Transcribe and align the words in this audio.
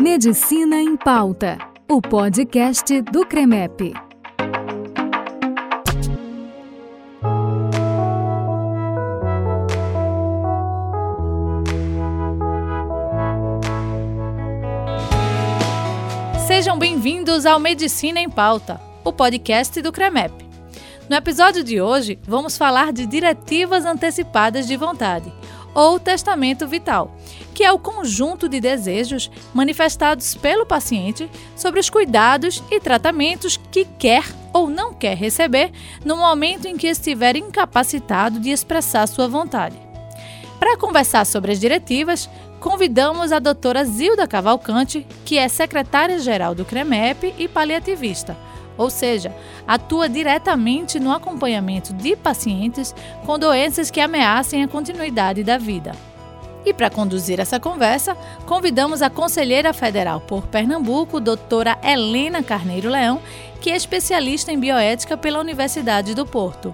Medicina 0.00 0.76
em 0.76 0.96
Pauta, 0.96 1.58
o 1.88 2.00
podcast 2.00 3.00
do 3.02 3.24
CREMEP. 3.26 3.92
Sejam 16.46 16.78
bem-vindos 16.78 17.46
ao 17.46 17.60
Medicina 17.60 18.20
em 18.20 18.28
Pauta, 18.28 18.80
o 19.04 19.12
podcast 19.12 19.80
do 19.80 19.92
CREMEP. 19.92 20.32
No 21.08 21.16
episódio 21.16 21.62
de 21.62 21.80
hoje, 21.80 22.18
vamos 22.22 22.56
falar 22.56 22.92
de 22.92 23.06
diretivas 23.06 23.84
antecipadas 23.84 24.66
de 24.66 24.76
vontade, 24.76 25.32
ou 25.74 26.00
testamento 26.00 26.66
vital, 26.66 27.14
que 27.54 27.64
é 27.64 27.72
o 27.72 27.78
conjunto 27.78 28.48
de 28.48 28.60
desejos 28.60 29.30
manifestados 29.52 30.34
pelo 30.34 30.66
paciente 30.66 31.30
sobre 31.56 31.80
os 31.80 31.90
cuidados 31.90 32.62
e 32.70 32.80
tratamentos 32.80 33.58
que 33.70 33.84
quer 33.98 34.24
ou 34.52 34.68
não 34.68 34.92
quer 34.92 35.16
receber 35.16 35.70
no 36.04 36.16
momento 36.16 36.66
em 36.66 36.76
que 36.76 36.86
estiver 36.86 37.36
incapacitado 37.36 38.38
de 38.38 38.50
expressar 38.50 39.06
sua 39.06 39.28
vontade. 39.28 39.76
Para 40.58 40.76
conversar 40.76 41.26
sobre 41.26 41.52
as 41.52 41.58
diretivas, 41.58 42.30
convidamos 42.60 43.32
a 43.32 43.40
doutora 43.40 43.84
Zilda 43.84 44.28
Cavalcante, 44.28 45.04
que 45.24 45.36
é 45.36 45.48
secretária-geral 45.48 46.54
do 46.54 46.64
CREMEP 46.64 47.34
e 47.36 47.48
paliativista, 47.48 48.36
ou 48.78 48.88
seja, 48.88 49.34
atua 49.66 50.08
diretamente 50.08 51.00
no 51.00 51.10
acompanhamento 51.10 51.92
de 51.92 52.14
pacientes 52.14 52.94
com 53.26 53.38
doenças 53.38 53.90
que 53.90 54.00
ameacem 54.00 54.62
a 54.62 54.68
continuidade 54.68 55.42
da 55.42 55.58
vida. 55.58 55.92
E 56.64 56.72
para 56.72 56.90
conduzir 56.90 57.40
essa 57.40 57.58
conversa, 57.58 58.16
convidamos 58.46 59.02
a 59.02 59.10
conselheira 59.10 59.72
federal 59.72 60.20
por 60.20 60.46
Pernambuco, 60.46 61.18
doutora 61.18 61.76
Helena 61.82 62.42
Carneiro 62.42 62.88
Leão, 62.88 63.20
que 63.60 63.70
é 63.70 63.76
especialista 63.76 64.52
em 64.52 64.58
bioética 64.58 65.16
pela 65.16 65.40
Universidade 65.40 66.14
do 66.14 66.24
Porto. 66.24 66.72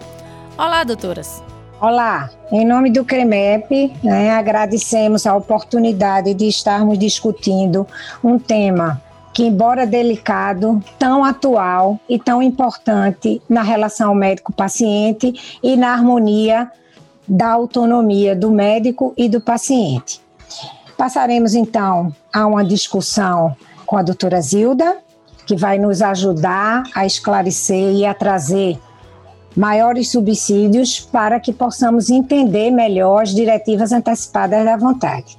Olá, 0.58 0.84
doutoras. 0.84 1.42
Olá, 1.80 2.28
em 2.50 2.66
nome 2.66 2.90
do 2.90 3.04
CREMEP, 3.04 3.94
né, 4.02 4.32
agradecemos 4.32 5.26
a 5.26 5.36
oportunidade 5.36 6.34
de 6.34 6.48
estarmos 6.48 6.98
discutindo 6.98 7.86
um 8.22 8.36
tema 8.36 9.00
que, 9.32 9.44
embora 9.44 9.86
delicado, 9.86 10.82
tão 10.98 11.24
atual 11.24 12.00
e 12.08 12.18
tão 12.18 12.42
importante 12.42 13.40
na 13.48 13.62
relação 13.62 14.12
médico-paciente 14.12 15.58
e 15.62 15.76
na 15.76 15.92
harmonia 15.92 16.68
da 17.28 17.50
autonomia 17.52 18.34
do 18.34 18.50
médico 18.50 19.12
e 19.16 19.28
do 19.28 19.40
paciente. 19.40 20.20
Passaremos 20.96 21.54
então 21.54 22.14
a 22.32 22.46
uma 22.46 22.64
discussão 22.64 23.54
com 23.86 23.96
a 23.96 24.02
doutora 24.02 24.40
Zilda, 24.40 24.98
que 25.46 25.56
vai 25.56 25.78
nos 25.78 26.02
ajudar 26.02 26.84
a 26.94 27.06
esclarecer 27.06 27.94
e 27.94 28.04
a 28.04 28.12
trazer 28.14 28.78
maiores 29.56 30.10
subsídios 30.10 31.00
para 31.00 31.40
que 31.40 31.52
possamos 31.52 32.10
entender 32.10 32.70
melhor 32.70 33.22
as 33.22 33.30
diretivas 33.30 33.92
antecipadas 33.92 34.64
da 34.64 34.76
vontade. 34.76 35.38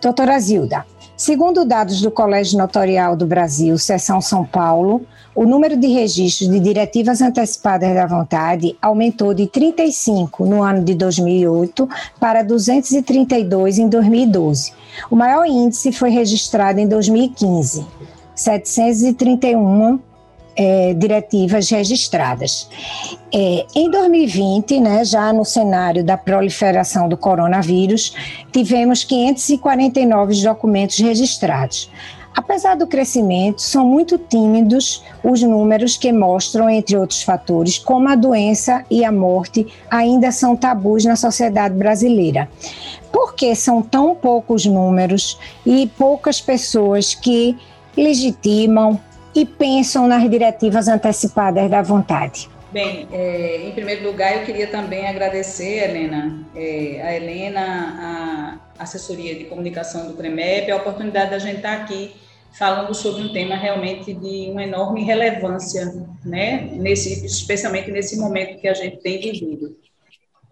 Doutora 0.00 0.38
Zilda, 0.40 0.84
segundo 1.16 1.64
dados 1.64 2.00
do 2.00 2.10
Colégio 2.10 2.58
Notorial 2.58 3.16
do 3.16 3.26
Brasil, 3.26 3.78
Seção 3.78 4.20
São 4.20 4.44
Paulo, 4.44 5.06
o 5.34 5.44
número 5.44 5.76
de 5.76 5.86
registros 5.86 6.50
de 6.50 6.60
diretivas 6.60 7.20
antecipadas 7.22 7.94
da 7.94 8.06
vontade 8.06 8.76
aumentou 8.80 9.32
de 9.32 9.46
35 9.46 10.44
no 10.44 10.62
ano 10.62 10.84
de 10.84 10.94
2008 10.94 11.88
para 12.20 12.42
232 12.42 13.78
em 13.78 13.88
2012. 13.88 14.72
O 15.10 15.16
maior 15.16 15.46
índice 15.46 15.90
foi 15.92 16.10
registrado 16.10 16.80
em 16.80 16.86
2015, 16.86 17.86
731 18.34 19.98
é, 20.54 20.94
diretivas 20.94 21.70
registradas. 21.70 22.68
É, 23.32 23.64
em 23.74 23.90
2020, 23.90 24.80
né, 24.80 25.04
já 25.04 25.32
no 25.32 25.44
cenário 25.44 26.04
da 26.04 26.16
proliferação 26.16 27.08
do 27.08 27.16
coronavírus, 27.16 28.14
tivemos 28.52 29.04
549 29.04 30.42
documentos 30.42 30.98
registrados. 30.98 31.90
Apesar 32.34 32.76
do 32.76 32.86
crescimento, 32.86 33.60
são 33.60 33.86
muito 33.86 34.16
tímidos 34.18 35.04
os 35.22 35.42
números 35.42 35.96
que 35.96 36.12
mostram, 36.12 36.68
entre 36.68 36.96
outros 36.96 37.22
fatores, 37.22 37.78
como 37.78 38.08
a 38.08 38.14
doença 38.14 38.84
e 38.90 39.04
a 39.04 39.12
morte 39.12 39.66
ainda 39.90 40.32
são 40.32 40.56
tabus 40.56 41.04
na 41.04 41.16
sociedade 41.16 41.74
brasileira. 41.74 42.48
Por 43.12 43.34
que 43.34 43.54
são 43.54 43.82
tão 43.82 44.14
poucos 44.14 44.64
números 44.64 45.38
e 45.66 45.86
poucas 45.96 46.40
pessoas 46.40 47.14
que 47.14 47.56
legitimam, 47.96 48.98
e 49.34 49.44
pensam 49.44 50.06
nas 50.06 50.28
diretivas 50.28 50.88
antecipadas 50.88 51.70
da 51.70 51.82
vontade? 51.82 52.48
Bem, 52.70 53.06
é, 53.12 53.66
em 53.66 53.72
primeiro 53.72 54.04
lugar, 54.06 54.34
eu 54.38 54.44
queria 54.44 54.66
também 54.66 55.06
agradecer, 55.06 55.90
Helena, 55.90 56.38
é, 56.56 57.02
a 57.04 57.14
Helena, 57.14 57.58
a 58.00 58.71
assessoria 58.82 59.34
de 59.34 59.44
comunicação 59.44 60.08
do 60.08 60.16
CREMEP, 60.16 60.70
a 60.70 60.76
oportunidade 60.76 61.30
da 61.30 61.38
gente 61.38 61.56
estar 61.56 61.74
aqui 61.74 62.12
falando 62.52 62.94
sobre 62.94 63.22
um 63.22 63.32
tema 63.32 63.56
realmente 63.56 64.12
de 64.12 64.50
uma 64.50 64.62
enorme 64.62 65.02
relevância, 65.02 65.86
né, 66.24 66.68
nesse, 66.72 67.24
especialmente 67.24 67.90
nesse 67.90 68.18
momento 68.18 68.60
que 68.60 68.68
a 68.68 68.74
gente 68.74 68.98
tem 68.98 69.20
vivido. 69.20 69.76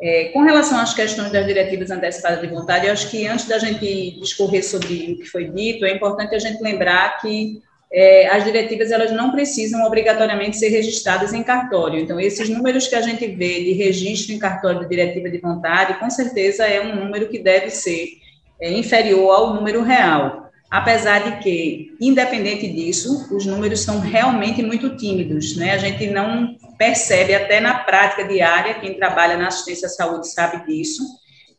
É, 0.03 0.31
com 0.33 0.41
relação 0.41 0.79
às 0.79 0.95
questões 0.95 1.31
das 1.31 1.47
diretivas 1.47 1.91
antecipadas 1.91 2.41
de 2.41 2.47
vontade, 2.47 2.87
eu 2.87 2.93
acho 2.93 3.11
que 3.11 3.27
antes 3.27 3.47
da 3.47 3.59
gente 3.59 4.19
discorrer 4.19 4.65
sobre 4.65 5.13
o 5.13 5.19
que 5.19 5.27
foi 5.27 5.51
dito, 5.51 5.85
é 5.85 5.93
importante 5.93 6.35
a 6.35 6.39
gente 6.39 6.63
lembrar 6.63 7.21
que 7.21 7.61
é, 7.93 8.29
as 8.29 8.45
diretivas 8.45 8.91
elas 8.91 9.11
não 9.13 9.31
precisam 9.31 9.85
obrigatoriamente 9.85 10.57
ser 10.57 10.69
registradas 10.69 11.35
em 11.35 11.43
cartório. 11.43 12.01
Então, 12.01 12.19
esses 12.19 12.49
números 12.49 12.87
que 12.87 12.95
a 12.95 13.03
gente 13.03 13.27
vê 13.27 13.65
de 13.65 13.73
registro 13.73 14.33
em 14.33 14.39
cartório 14.39 14.81
de 14.81 14.89
diretiva 14.89 15.29
de 15.29 15.39
vontade, 15.39 15.99
com 15.99 16.09
certeza 16.09 16.65
é 16.65 16.81
um 16.81 17.05
número 17.05 17.29
que 17.29 17.39
deve 17.39 17.69
ser 17.69 18.20
é, 18.61 18.73
inferior 18.73 19.31
ao 19.31 19.55
número 19.55 19.83
real. 19.83 20.51
Apesar 20.71 21.19
de 21.19 21.43
que, 21.43 21.97
independente 22.01 22.69
disso, 22.69 23.27
os 23.35 23.45
números 23.45 23.81
são 23.81 23.99
realmente 23.99 24.63
muito 24.63 24.97
tímidos, 24.97 25.57
né? 25.57 25.73
A 25.73 25.79
gente 25.79 26.07
não 26.07 26.57
percebe, 26.79 27.35
até 27.35 27.59
na 27.59 27.75
prática 27.75 28.25
diária, 28.25 28.75
quem 28.75 28.95
trabalha 28.95 29.37
na 29.37 29.49
assistência 29.49 29.87
à 29.87 29.91
saúde 29.91 30.33
sabe 30.33 30.65
disso, 30.65 31.03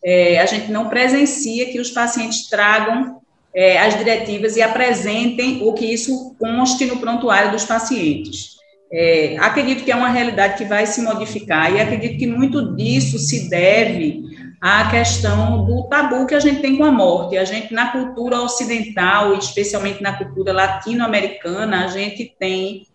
é, 0.04 0.40
a 0.40 0.46
gente 0.46 0.72
não 0.72 0.88
presencia 0.88 1.66
que 1.72 1.80
os 1.80 1.92
pacientes 1.92 2.50
tragam 2.50 3.22
é, 3.54 3.80
as 3.80 3.98
diretivas 3.98 4.56
e 4.56 4.62
apresentem 4.62 5.62
o 5.62 5.74
que 5.74 5.86
isso 5.86 6.36
conste 6.40 6.86
no 6.86 6.98
prontuário 6.98 7.52
dos 7.52 7.66
pacientes. 7.66 8.52
É, 8.94 9.38
acredito 9.40 9.84
que 9.84 9.92
é 9.92 9.96
uma 9.96 10.10
realidade 10.10 10.58
que 10.58 10.66
vai 10.66 10.86
se 10.86 11.02
modificar 11.02 11.74
e 11.74 11.80
acredito 11.80 12.18
que 12.18 12.28
muito 12.28 12.76
disso 12.76 13.18
se 13.20 13.50
deve 13.50 14.22
à 14.62 14.88
questão 14.92 15.66
do 15.66 15.84
tabu 15.84 16.28
que 16.28 16.36
a 16.36 16.40
gente 16.40 16.62
tem 16.62 16.78
com 16.78 16.84
a 16.84 16.92
morte. 16.92 17.36
A 17.36 17.44
gente, 17.44 17.74
na 17.74 17.92
cultura 17.92 18.40
ocidental, 18.42 19.34
especialmente 19.34 20.04
na 20.04 20.16
cultura 20.16 20.54
latino-americana, 20.54 21.86
a 21.86 21.88
gente 21.88 22.36
tem 22.38 22.86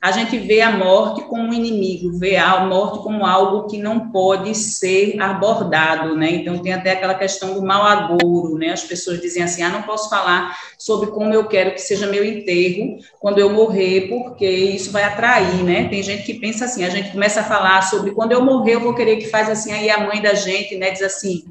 a 0.00 0.12
gente 0.12 0.38
vê 0.38 0.60
a 0.60 0.70
morte 0.70 1.22
como 1.22 1.48
um 1.48 1.52
inimigo, 1.52 2.18
vê 2.18 2.36
a 2.36 2.60
morte 2.60 3.02
como 3.02 3.24
algo 3.24 3.66
que 3.66 3.78
não 3.78 4.10
pode 4.10 4.54
ser 4.54 5.20
abordado, 5.20 6.14
né? 6.14 6.30
Então 6.30 6.58
tem 6.58 6.72
até 6.72 6.92
aquela 6.92 7.14
questão 7.14 7.54
do 7.54 7.62
mal 7.62 7.82
agouro, 7.82 8.58
né? 8.58 8.70
As 8.70 8.84
pessoas 8.84 9.20
dizem 9.20 9.42
assim: 9.42 9.62
"Ah, 9.62 9.70
não 9.70 9.82
posso 9.82 10.10
falar 10.10 10.56
sobre 10.78 11.10
como 11.10 11.32
eu 11.32 11.46
quero 11.48 11.72
que 11.72 11.80
seja 11.80 12.06
meu 12.06 12.24
enterro 12.24 12.98
quando 13.18 13.38
eu 13.38 13.50
morrer, 13.50 14.08
porque 14.08 14.48
isso 14.48 14.92
vai 14.92 15.02
atrair, 15.02 15.64
né? 15.64 15.88
Tem 15.88 16.02
gente 16.02 16.24
que 16.24 16.34
pensa 16.34 16.66
assim, 16.66 16.84
a 16.84 16.90
gente 16.90 17.10
começa 17.10 17.40
a 17.40 17.44
falar 17.44 17.82
sobre 17.82 18.10
quando 18.12 18.32
eu 18.32 18.44
morrer 18.44 18.74
eu 18.74 18.80
vou 18.80 18.94
querer 18.94 19.16
que 19.16 19.28
faz 19.28 19.48
assim, 19.48 19.72
aí 19.72 19.90
a 19.90 20.06
mãe 20.06 20.20
da 20.20 20.34
gente, 20.34 20.76
né, 20.76 20.90
diz 20.90 21.02
assim: 21.02 21.44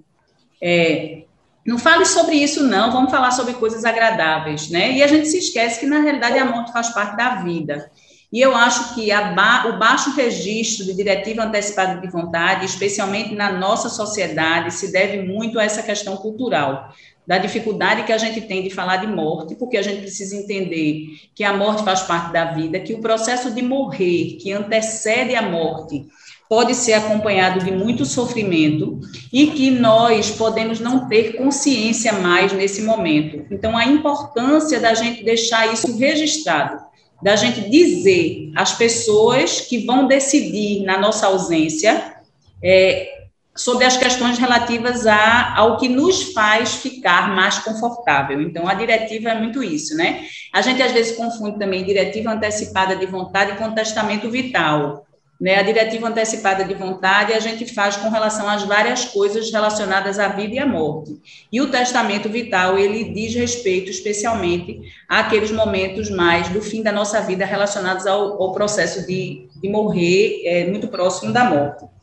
é, 0.61 1.23
não 1.65 1.79
fale 1.79 2.05
sobre 2.05 2.35
isso, 2.35 2.63
não, 2.63 2.91
vamos 2.91 3.09
falar 3.09 3.31
sobre 3.31 3.53
coisas 3.55 3.83
agradáveis, 3.83 4.69
né? 4.69 4.91
E 4.91 5.03
a 5.03 5.07
gente 5.07 5.27
se 5.27 5.39
esquece 5.39 5.79
que, 5.79 5.87
na 5.87 5.99
realidade, 5.99 6.37
a 6.37 6.45
morte 6.45 6.71
faz 6.71 6.89
parte 6.89 7.17
da 7.17 7.41
vida. 7.41 7.91
E 8.31 8.41
eu 8.41 8.55
acho 8.55 8.95
que 8.95 9.09
ba 9.35 9.67
o 9.67 9.77
baixo 9.77 10.15
registro 10.15 10.85
de 10.85 10.93
diretiva 10.93 11.43
antecipada 11.43 12.01
de 12.01 12.07
vontade, 12.07 12.65
especialmente 12.65 13.33
na 13.33 13.51
nossa 13.51 13.89
sociedade, 13.89 14.73
se 14.73 14.91
deve 14.91 15.21
muito 15.21 15.59
a 15.59 15.63
essa 15.63 15.83
questão 15.83 16.17
cultural, 16.17 16.89
da 17.25 17.37
dificuldade 17.37 18.03
que 18.03 18.13
a 18.13 18.17
gente 18.17 18.41
tem 18.41 18.61
de 18.61 18.69
falar 18.69 18.97
de 18.97 19.07
morte, 19.07 19.55
porque 19.55 19.77
a 19.77 19.81
gente 19.81 20.01
precisa 20.01 20.35
entender 20.35 21.07
que 21.33 21.43
a 21.43 21.53
morte 21.53 21.83
faz 21.83 22.01
parte 22.01 22.31
da 22.31 22.45
vida, 22.45 22.79
que 22.79 22.93
o 22.93 23.01
processo 23.01 23.51
de 23.51 23.61
morrer, 23.61 24.37
que 24.39 24.51
antecede 24.51 25.35
a 25.35 25.41
morte, 25.41 26.05
pode 26.47 26.75
ser 26.75 26.93
acompanhado 26.93 27.65
de 27.65 27.71
muito 27.71 28.05
sofrimento 28.05 28.99
e 29.33 29.47
que 29.47 29.71
nós 29.71 30.29
podemos 30.29 30.79
não 30.79 31.07
ter 31.07 31.35
consciência 31.35 32.13
mais 32.13 32.53
nesse 32.53 32.83
momento. 32.83 33.45
Então, 33.49 33.75
a 33.75 33.85
importância 33.85 34.79
da 34.79 34.93
gente 34.93 35.23
deixar 35.23 35.73
isso 35.73 35.97
registrado 35.97 36.84
da 37.21 37.35
gente 37.35 37.69
dizer 37.69 38.51
às 38.55 38.73
pessoas 38.73 39.61
que 39.61 39.85
vão 39.85 40.07
decidir 40.07 40.83
na 40.83 40.97
nossa 40.97 41.27
ausência 41.27 42.15
é, 42.61 43.15
sobre 43.55 43.85
as 43.85 43.95
questões 43.95 44.37
relativas 44.37 45.07
a, 45.07 45.55
ao 45.55 45.77
que 45.77 45.87
nos 45.87 46.33
faz 46.33 46.75
ficar 46.75 47.33
mais 47.33 47.59
confortável. 47.59 48.41
Então, 48.41 48.67
a 48.67 48.73
diretiva 48.73 49.29
é 49.29 49.39
muito 49.39 49.63
isso, 49.63 49.95
né? 49.95 50.25
A 50.53 50.61
gente 50.61 50.81
às 50.81 50.91
vezes 50.91 51.15
confunde 51.15 51.57
também 51.57 51.85
diretiva 51.85 52.31
antecipada 52.31 52.95
de 52.95 53.05
vontade 53.05 53.57
com 53.57 53.73
testamento 53.73 54.29
vital. 54.29 55.05
Né? 55.39 55.55
A 55.55 55.61
diretiva 55.61 56.07
antecipada 56.07 56.63
de 56.63 56.73
vontade 56.73 57.33
a 57.33 57.39
gente 57.39 57.73
faz 57.73 57.97
com 57.97 58.09
relação 58.09 58.47
às 58.47 58.63
várias 58.63 59.05
coisas 59.05 59.51
relacionadas 59.51 60.17
à 60.17 60.29
vida 60.29 60.55
e 60.55 60.59
à 60.59 60.65
morte. 60.65 61.19
E 61.51 61.59
o 61.61 61.69
testamento 61.69 62.29
vital, 62.29 62.77
ele 62.77 63.13
diz 63.13 63.35
respeito 63.35 63.89
especialmente 63.89 64.79
àqueles 65.09 65.51
momentos 65.51 66.09
mais 66.09 66.47
do 66.49 66.61
fim 66.61 66.81
da 66.81 66.91
nossa 66.91 67.19
vida 67.21 67.45
relacionados 67.45 68.07
ao, 68.07 68.41
ao 68.41 68.53
processo 68.53 69.05
de, 69.05 69.47
de 69.61 69.69
morrer 69.69 70.41
é, 70.45 70.67
muito 70.67 70.87
próximo 70.87 71.33
da 71.33 71.43
morte. 71.43 71.94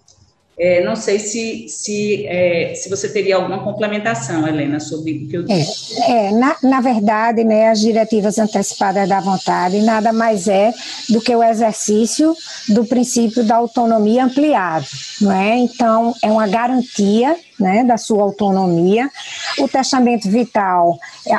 É, 0.64 0.80
não 0.84 0.94
sei 0.94 1.18
se, 1.18 1.66
se, 1.66 2.24
é, 2.28 2.72
se 2.76 2.88
você 2.88 3.08
teria 3.08 3.34
alguma 3.34 3.64
complementação, 3.64 4.46
Helena, 4.46 4.78
sobre 4.78 5.24
o 5.24 5.26
que 5.26 5.36
eu 5.36 5.42
disse. 5.42 6.00
É, 6.02 6.26
é, 6.26 6.30
na, 6.30 6.56
na 6.62 6.80
verdade, 6.80 7.42
né, 7.42 7.70
as 7.70 7.80
diretivas 7.80 8.38
antecipadas 8.38 9.08
da 9.08 9.18
vontade 9.18 9.80
nada 9.80 10.12
mais 10.12 10.46
é 10.46 10.72
do 11.08 11.20
que 11.20 11.34
o 11.34 11.42
exercício 11.42 12.32
do 12.68 12.84
princípio 12.84 13.42
da 13.42 13.56
autonomia 13.56 14.24
ampliada. 14.24 14.86
Não 15.20 15.32
é? 15.32 15.56
Então, 15.56 16.14
é 16.22 16.30
uma 16.30 16.46
garantia 16.46 17.36
né, 17.58 17.84
da 17.84 17.96
sua 17.96 18.22
autonomia. 18.22 19.10
O 19.58 19.68
testamento 19.68 20.28
vital, 20.28 20.98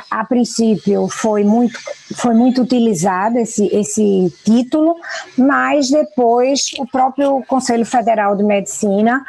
a, 0.10 0.24
princípio, 0.25 1.07
foi 1.07 1.44
muito, 1.44 1.80
foi 2.15 2.33
muito 2.33 2.62
utilizado 2.62 3.38
esse, 3.38 3.65
esse 3.68 4.33
título, 4.44 4.95
mas 5.38 5.89
depois 5.89 6.71
o 6.77 6.86
próprio 6.86 7.44
Conselho 7.48 7.86
Federal 7.86 8.36
de 8.36 8.44
Medicina 8.44 9.24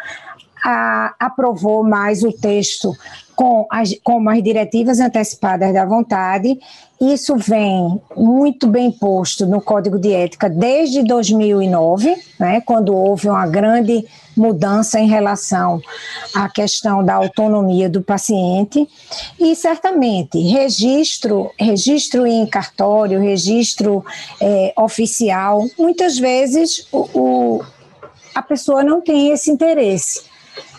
a, 0.64 1.14
aprovou 1.19 1.84
mais 1.84 2.22
o 2.22 2.32
texto 2.32 2.96
com 3.34 3.66
as, 3.70 3.94
com 4.02 4.28
as 4.28 4.42
diretivas 4.42 5.00
antecipadas 5.00 5.72
da 5.72 5.84
vontade. 5.84 6.58
Isso 7.00 7.36
vem 7.36 8.00
muito 8.16 8.66
bem 8.66 8.90
posto 8.90 9.44
no 9.46 9.60
Código 9.60 9.98
de 9.98 10.12
Ética 10.12 10.48
desde 10.48 11.02
2009, 11.02 12.16
né, 12.38 12.60
quando 12.60 12.94
houve 12.94 13.28
uma 13.28 13.46
grande 13.46 14.06
mudança 14.36 14.98
em 14.98 15.06
relação 15.06 15.81
à 16.34 16.48
questão 16.48 17.04
da 17.04 17.14
autonomia 17.14 17.88
do 17.88 18.00
paciente. 18.00 18.88
E 19.38 19.54
certamente 19.54 20.38
registro, 20.38 21.50
registro 21.58 22.26
em 22.26 22.46
cartório, 22.46 23.20
registro 23.20 24.04
é, 24.40 24.72
oficial, 24.76 25.64
muitas 25.78 26.19
vezes 26.19 26.87
o, 26.92 27.08
o, 27.14 27.64
a 28.34 28.42
pessoa 28.42 28.82
não 28.82 29.00
tem 29.00 29.30
esse 29.30 29.50
interesse. 29.50 30.22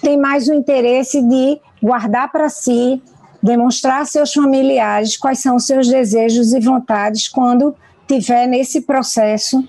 Tem 0.01 0.17
mais 0.17 0.47
o 0.47 0.53
interesse 0.53 1.21
de 1.21 1.59
guardar 1.81 2.31
para 2.31 2.49
si, 2.49 3.01
demonstrar 3.41 4.01
a 4.01 4.05
seus 4.05 4.33
familiares 4.33 5.17
quais 5.17 5.39
são 5.39 5.55
os 5.55 5.65
seus 5.65 5.87
desejos 5.87 6.53
e 6.53 6.59
vontades 6.59 7.27
quando 7.27 7.75
tiver 8.07 8.47
nesse 8.47 8.81
processo 8.81 9.63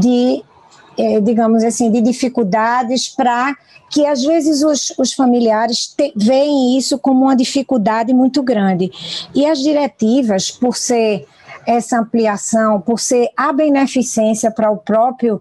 de, 0.00 0.42
eh, 0.98 1.20
digamos 1.20 1.62
assim, 1.62 1.90
de 1.90 2.00
dificuldades 2.00 3.08
para 3.08 3.54
que 3.90 4.04
às 4.04 4.22
vezes 4.22 4.62
os, 4.62 4.92
os 4.98 5.12
familiares 5.12 5.86
te, 5.86 6.12
veem 6.16 6.76
isso 6.76 6.98
como 6.98 7.22
uma 7.22 7.36
dificuldade 7.36 8.12
muito 8.12 8.42
grande. 8.42 8.90
E 9.34 9.46
as 9.46 9.60
diretivas, 9.60 10.50
por 10.50 10.76
ser 10.76 11.26
essa 11.66 12.00
ampliação, 12.00 12.80
por 12.80 12.98
ser 12.98 13.28
a 13.36 13.52
beneficência 13.52 14.50
para 14.50 14.70
o 14.70 14.76
próprio 14.76 15.40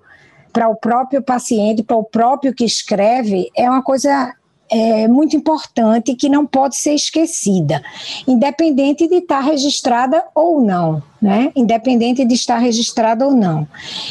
para 0.52 0.70
o 0.70 0.76
próprio 0.78 1.22
paciente, 1.22 1.84
para 1.84 1.98
o 1.98 2.04
próprio 2.06 2.54
que 2.54 2.64
escreve, 2.64 3.52
é 3.58 3.70
uma 3.70 3.84
coisa 3.84 4.34
é, 4.70 5.08
muito 5.08 5.36
importante 5.36 6.16
que 6.16 6.30
não 6.30 6.46
pode 6.46 6.76
ser 6.76 6.94
esquecida, 6.94 7.84
independente 8.28 9.08
de 9.08 9.16
estar 9.16 9.42
registrada 9.42 10.24
ou 10.34 10.62
não, 10.62 11.02
né? 11.22 11.52
Independente 11.56 12.26
de 12.26 12.34
estar 12.34 12.58
registrada 12.58 13.26
ou 13.26 13.34
não. 13.34 13.68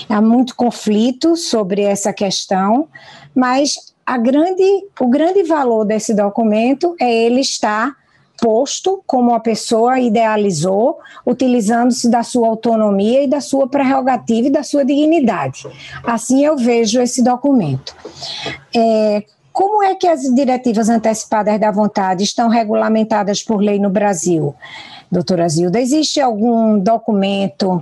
Há 0.08 0.20
muito 0.20 0.54
conflito 0.54 1.36
sobre 1.36 1.82
essa 1.82 2.12
questão, 2.12 2.88
mas 3.34 3.94
a 4.06 4.16
grande, 4.18 4.62
o 5.00 5.08
grande 5.08 5.42
valor 5.42 5.84
desse 5.84 6.14
documento 6.14 6.94
é 7.00 7.12
ele 7.12 7.40
estar 7.40 7.96
posto 8.40 9.02
como 9.06 9.32
a 9.32 9.40
pessoa 9.40 9.98
idealizou, 9.98 10.98
utilizando-se 11.26 12.10
da 12.10 12.22
sua 12.22 12.48
autonomia 12.48 13.24
e 13.24 13.28
da 13.28 13.40
sua 13.40 13.66
prerrogativa 13.66 14.48
e 14.48 14.50
da 14.50 14.62
sua 14.62 14.84
dignidade. 14.84 15.66
Assim 16.02 16.44
eu 16.44 16.56
vejo 16.56 17.00
esse 17.00 17.22
documento. 17.22 17.94
É, 18.74 19.24
como 19.54 19.84
é 19.84 19.94
que 19.94 20.08
as 20.08 20.22
diretivas 20.34 20.88
antecipadas 20.88 21.60
da 21.60 21.70
vontade 21.70 22.24
estão 22.24 22.48
regulamentadas 22.48 23.40
por 23.40 23.58
lei 23.58 23.78
no 23.78 23.88
Brasil? 23.88 24.52
Doutora 25.08 25.48
Zilda, 25.48 25.80
existe 25.80 26.20
algum 26.20 26.76
documento 26.76 27.80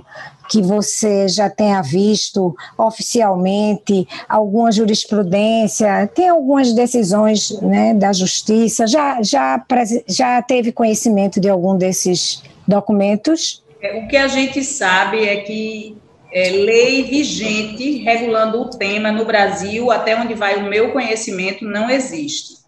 que 0.51 0.61
você 0.61 1.27
já 1.27 1.49
tenha 1.49 1.81
visto 1.81 2.55
oficialmente, 2.77 4.07
alguma 4.29 4.71
jurisprudência, 4.71 6.07
tem 6.13 6.29
algumas 6.29 6.73
decisões 6.73 7.59
né, 7.59 7.95
da 7.95 8.13
justiça, 8.13 8.85
já, 8.85 9.19
já, 9.23 9.59
já 10.07 10.43
teve 10.43 10.71
conhecimento 10.71 11.41
de 11.41 11.49
algum 11.49 11.75
desses 11.75 12.43
documentos? 12.67 13.63
É, 13.81 13.97
o 13.97 14.07
que 14.07 14.15
a 14.15 14.27
gente 14.27 14.63
sabe 14.63 15.25
é 15.27 15.37
que 15.37 15.97
é, 16.33 16.49
lei 16.49 17.03
vigente 17.03 17.97
regulando 17.97 18.59
o 18.59 18.69
tema 18.69 19.11
no 19.11 19.23
Brasil, 19.23 19.91
até 19.91 20.19
onde 20.19 20.33
vai 20.33 20.55
o 20.55 20.63
meu 20.63 20.91
conhecimento, 20.91 21.63
não 21.63 21.89
existe. 21.89 22.63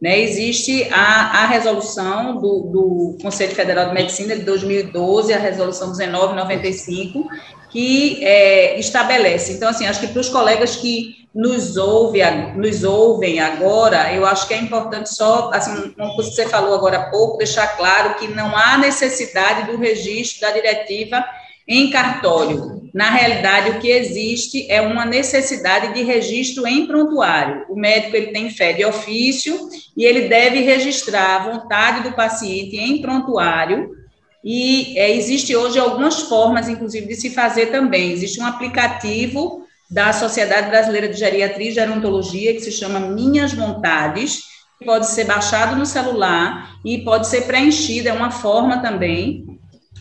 Né, 0.00 0.18
existe 0.18 0.88
a, 0.90 1.42
a 1.42 1.46
resolução 1.46 2.36
do, 2.36 2.60
do, 2.72 3.18
Conselho 3.20 3.54
Federal 3.54 3.88
de 3.88 3.94
Medicina 3.94 4.34
de 4.34 4.44
2012, 4.44 5.30
a 5.30 5.38
resolução 5.38 5.94
1995, 5.94 7.28
que 7.70 8.24
é, 8.24 8.80
estabelece. 8.80 9.52
Então, 9.52 9.68
assim, 9.68 9.86
acho 9.86 10.00
que 10.00 10.06
para 10.06 10.20
os 10.20 10.30
colegas 10.30 10.76
que 10.76 11.20
nos, 11.34 11.76
ouve, 11.76 12.22
nos 12.56 12.82
ouvem 12.82 13.40
agora, 13.40 14.10
eu 14.14 14.24
acho 14.24 14.48
que 14.48 14.54
é 14.54 14.58
importante 14.58 15.14
só, 15.14 15.50
assim, 15.52 15.90
como 15.90 16.16
você 16.16 16.46
falou 16.46 16.74
agora 16.74 16.96
há 16.96 17.10
pouco, 17.10 17.36
deixar 17.36 17.76
claro 17.76 18.14
que 18.14 18.26
não 18.28 18.56
há 18.56 18.78
necessidade 18.78 19.70
do 19.70 19.76
registro 19.76 20.40
da 20.40 20.50
diretiva 20.50 21.22
em 21.68 21.90
cartório. 21.90 22.79
Na 22.92 23.10
realidade, 23.10 23.70
o 23.70 23.78
que 23.78 23.88
existe 23.88 24.66
é 24.70 24.80
uma 24.80 25.04
necessidade 25.04 25.94
de 25.94 26.02
registro 26.02 26.66
em 26.66 26.86
prontuário. 26.86 27.64
O 27.68 27.76
médico 27.76 28.16
ele 28.16 28.28
tem 28.28 28.50
fé 28.50 28.72
de 28.72 28.84
ofício 28.84 29.68
e 29.96 30.04
ele 30.04 30.28
deve 30.28 30.60
registrar 30.60 31.36
a 31.36 31.52
vontade 31.52 32.08
do 32.08 32.14
paciente 32.14 32.76
em 32.76 33.00
prontuário. 33.00 33.90
E 34.44 34.98
é, 34.98 35.10
existe 35.14 35.54
hoje 35.54 35.78
algumas 35.78 36.22
formas, 36.22 36.68
inclusive, 36.68 37.06
de 37.06 37.14
se 37.14 37.30
fazer 37.30 37.66
também. 37.66 38.12
Existe 38.12 38.40
um 38.40 38.46
aplicativo 38.46 39.64
da 39.90 40.12
Sociedade 40.12 40.68
Brasileira 40.68 41.08
de 41.08 41.18
Geriatria 41.18 41.70
e 41.70 41.74
Gerontologia 41.74 42.54
que 42.54 42.60
se 42.60 42.70
chama 42.70 43.00
Minhas 43.00 43.52
Vontades, 43.52 44.42
pode 44.84 45.08
ser 45.08 45.24
baixado 45.24 45.76
no 45.76 45.84
celular 45.84 46.76
e 46.84 46.98
pode 46.98 47.26
ser 47.26 47.42
preenchido, 47.42 48.08
é 48.08 48.12
uma 48.12 48.30
forma 48.30 48.78
também 48.78 49.49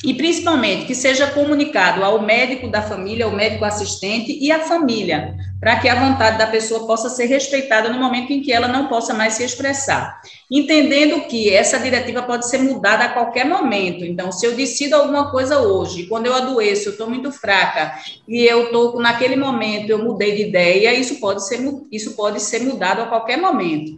e 0.03 0.13
principalmente 0.13 0.85
que 0.85 0.95
seja 0.95 1.27
comunicado 1.27 2.03
ao 2.03 2.21
médico 2.21 2.69
da 2.69 2.81
família, 2.81 3.25
ao 3.25 3.31
médico 3.31 3.65
assistente 3.65 4.37
e 4.39 4.49
à 4.49 4.59
família, 4.59 5.35
para 5.59 5.77
que 5.77 5.89
a 5.89 5.95
vontade 5.99 6.37
da 6.37 6.47
pessoa 6.47 6.87
possa 6.87 7.09
ser 7.09 7.25
respeitada 7.25 7.89
no 7.89 7.99
momento 7.99 8.31
em 8.31 8.41
que 8.41 8.53
ela 8.53 8.67
não 8.67 8.87
possa 8.87 9.13
mais 9.13 9.33
se 9.33 9.43
expressar. 9.43 10.21
Entendendo 10.49 11.27
que 11.27 11.53
essa 11.53 11.77
diretiva 11.77 12.21
pode 12.21 12.47
ser 12.47 12.59
mudada 12.59 13.03
a 13.03 13.09
qualquer 13.09 13.45
momento. 13.45 14.05
Então, 14.05 14.31
se 14.31 14.45
eu 14.45 14.55
decido 14.55 14.95
alguma 14.95 15.31
coisa 15.31 15.59
hoje, 15.59 16.05
quando 16.07 16.27
eu 16.27 16.33
adoeço, 16.33 16.87
eu 16.87 16.91
estou 16.93 17.09
muito 17.09 17.29
fraca 17.29 17.93
e 18.25 18.45
eu 18.45 18.65
estou 18.65 19.01
naquele 19.01 19.35
momento 19.35 19.89
eu 19.89 20.01
mudei 20.01 20.33
de 20.33 20.43
ideia, 20.43 20.93
isso 20.93 21.19
pode 21.19 21.45
ser 21.45 21.59
isso 21.91 22.15
pode 22.15 22.41
ser 22.41 22.61
mudado 22.61 23.01
a 23.01 23.07
qualquer 23.07 23.37
momento. 23.37 23.91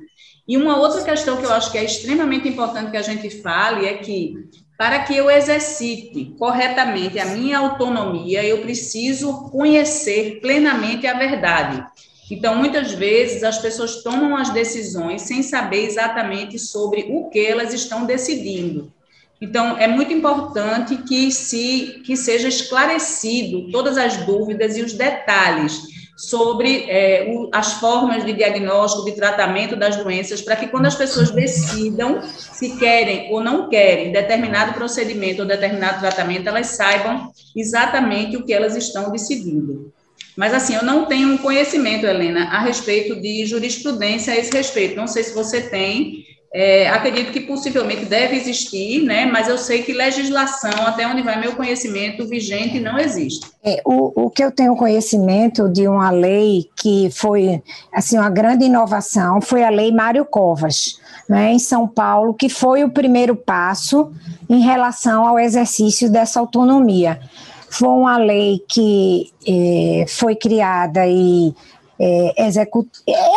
E 0.48 0.58
uma 0.58 0.78
outra 0.78 1.04
questão 1.04 1.38
que 1.38 1.46
eu 1.46 1.54
acho 1.54 1.72
que 1.72 1.78
é 1.78 1.84
extremamente 1.84 2.48
importante 2.48 2.90
que 2.90 2.98
a 2.98 3.02
gente 3.04 3.30
fale 3.30 3.86
é 3.86 3.94
que 3.94 4.34
para 4.82 5.04
que 5.04 5.16
eu 5.16 5.30
exercite 5.30 6.34
corretamente 6.40 7.20
a 7.20 7.26
minha 7.26 7.60
autonomia, 7.60 8.44
eu 8.44 8.64
preciso 8.64 9.48
conhecer 9.52 10.40
plenamente 10.42 11.06
a 11.06 11.14
verdade. 11.14 11.86
Então, 12.32 12.56
muitas 12.56 12.92
vezes, 12.92 13.44
as 13.44 13.60
pessoas 13.60 14.02
tomam 14.02 14.36
as 14.36 14.50
decisões 14.50 15.22
sem 15.22 15.44
saber 15.44 15.86
exatamente 15.86 16.58
sobre 16.58 17.06
o 17.12 17.30
que 17.30 17.46
elas 17.46 17.76
estão 17.76 18.08
decidindo. 18.08 18.92
Então, 19.40 19.78
é 19.78 19.88
muito 19.88 20.14
importante 20.14 20.98
que, 21.04 21.32
se, 21.32 22.02
que 22.04 22.18
seja 22.18 22.48
esclarecido 22.48 23.70
todas 23.70 24.00
as 24.00 24.18
dúvidas 24.26 24.76
e 24.78 24.82
os 24.82 24.94
detalhes 24.94 25.80
sobre 26.22 26.86
é, 26.88 27.26
o, 27.28 27.50
as 27.52 27.74
formas 27.74 28.24
de 28.24 28.32
diagnóstico, 28.34 29.06
de 29.06 29.14
tratamento 29.14 29.76
das 29.76 29.96
doenças, 29.96 30.40
para 30.40 30.56
que 30.56 30.68
quando 30.68 30.86
as 30.86 30.94
pessoas 30.94 31.32
decidam 31.32 32.22
se 32.22 32.78
querem 32.78 33.32
ou 33.32 33.44
não 33.44 33.68
querem 33.70 34.12
determinado 34.12 34.74
procedimento 34.74 35.42
ou 35.42 35.48
determinado 35.48 36.00
tratamento, 36.00 36.48
elas 36.48 36.68
saibam 36.68 37.32
exatamente 37.56 38.38
o 38.38 38.46
que 38.46 38.54
elas 38.54 38.76
estão 38.76 39.12
decidindo. 39.12 39.92
Mas, 40.38 40.54
assim, 40.54 40.76
eu 40.76 40.84
não 40.84 41.06
tenho 41.06 41.30
um 41.30 41.38
conhecimento, 41.38 42.06
Helena, 42.06 42.46
a 42.46 42.60
respeito 42.60 43.20
de 43.20 43.46
jurisprudência 43.46 44.32
a 44.32 44.38
esse 44.38 44.52
respeito. 44.52 44.96
Não 44.96 45.08
sei 45.08 45.24
se 45.24 45.34
você 45.34 45.60
tem, 45.60 46.24
é, 46.54 46.90
acredito 46.90 47.32
que 47.32 47.40
possivelmente 47.40 48.04
deve 48.04 48.36
existir, 48.36 49.04
né? 49.04 49.26
Mas 49.26 49.48
eu 49.48 49.58
sei 49.58 49.84
que 49.84 49.94
legislação, 49.94 50.86
até 50.86 51.08
onde 51.08 51.22
vai 51.22 51.40
meu 51.40 51.56
conhecimento 51.56 52.28
vigente, 52.28 52.78
não 52.78 53.00
existe. 53.00 53.50
É, 53.64 53.82
o, 53.86 54.26
o 54.26 54.30
que 54.30 54.44
eu 54.44 54.52
tenho 54.52 54.76
conhecimento 54.76 55.70
de 55.70 55.88
uma 55.88 56.10
lei 56.10 56.70
que 56.76 57.10
foi 57.12 57.64
assim 57.94 58.18
uma 58.18 58.30
grande 58.30 58.66
inovação 58.66 59.40
foi 59.40 59.64
a 59.64 59.70
Lei 59.70 59.94
Mário 59.94 60.26
Covas, 60.26 61.00
né, 61.30 61.54
em 61.54 61.60
São 61.60 61.88
Paulo, 61.88 62.34
que 62.34 62.50
foi 62.50 62.84
o 62.84 62.90
primeiro 62.90 63.34
passo 63.34 64.12
em 64.50 64.60
relação 64.60 65.26
ao 65.26 65.40
exercício 65.40 66.12
dessa 66.12 66.42
autonomia. 66.42 67.22
Foi 67.70 67.88
uma 67.88 68.18
lei 68.18 68.62
que 68.68 69.32
é, 69.48 70.06
foi 70.06 70.36
criada 70.36 71.08
e 71.08 71.54
é, 71.98 72.34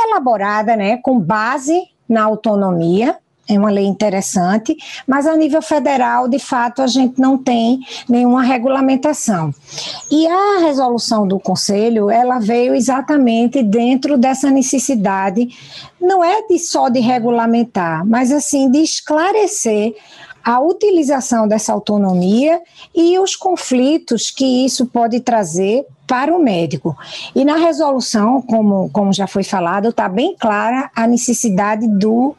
elaborada 0.09 0.75
né, 0.75 0.97
com 0.97 1.21
base 1.21 1.94
na 2.09 2.23
autonomia, 2.23 3.19
é 3.49 3.59
uma 3.59 3.71
lei 3.71 3.85
interessante, 3.85 4.75
mas 5.07 5.27
a 5.27 5.37
nível 5.37 5.61
federal, 5.61 6.29
de 6.29 6.39
fato, 6.39 6.81
a 6.81 6.87
gente 6.87 7.21
não 7.21 7.37
tem 7.37 7.81
nenhuma 8.09 8.43
regulamentação. 8.43 9.53
E 10.11 10.27
a 10.27 10.61
resolução 10.61 11.29
do 11.29 11.39
Conselho, 11.39 12.11
ela 12.11 12.39
veio 12.39 12.75
exatamente 12.75 13.63
dentro 13.63 14.17
dessa 14.17 14.51
necessidade, 14.51 15.49
não 16.01 16.25
é 16.25 16.47
de 16.47 16.59
só 16.59 16.89
de 16.89 17.01
regulamentar, 17.01 18.07
mas 18.07 18.33
assim 18.33 18.71
de 18.71 18.79
esclarecer 18.79 19.95
a 20.45 20.61
utilização 20.61 21.49
dessa 21.49 21.73
autonomia 21.73 22.61
e 22.95 23.19
os 23.19 23.35
conflitos 23.35 24.31
que 24.31 24.67
isso 24.67 24.87
pode 24.87 25.21
trazer 25.21 25.87
para 26.07 26.35
o 26.37 26.43
médico. 26.43 26.97
E 27.35 27.45
na 27.45 27.57
resolução, 27.57 28.43
como, 28.43 28.91
como 28.91 29.13
já 29.13 29.27
foi 29.27 29.43
falado, 29.43 29.89
está 29.89 30.09
bem 30.09 30.37
clara 30.39 30.91
a 30.95 31.07
necessidade 31.07 31.89
do, 31.89 32.37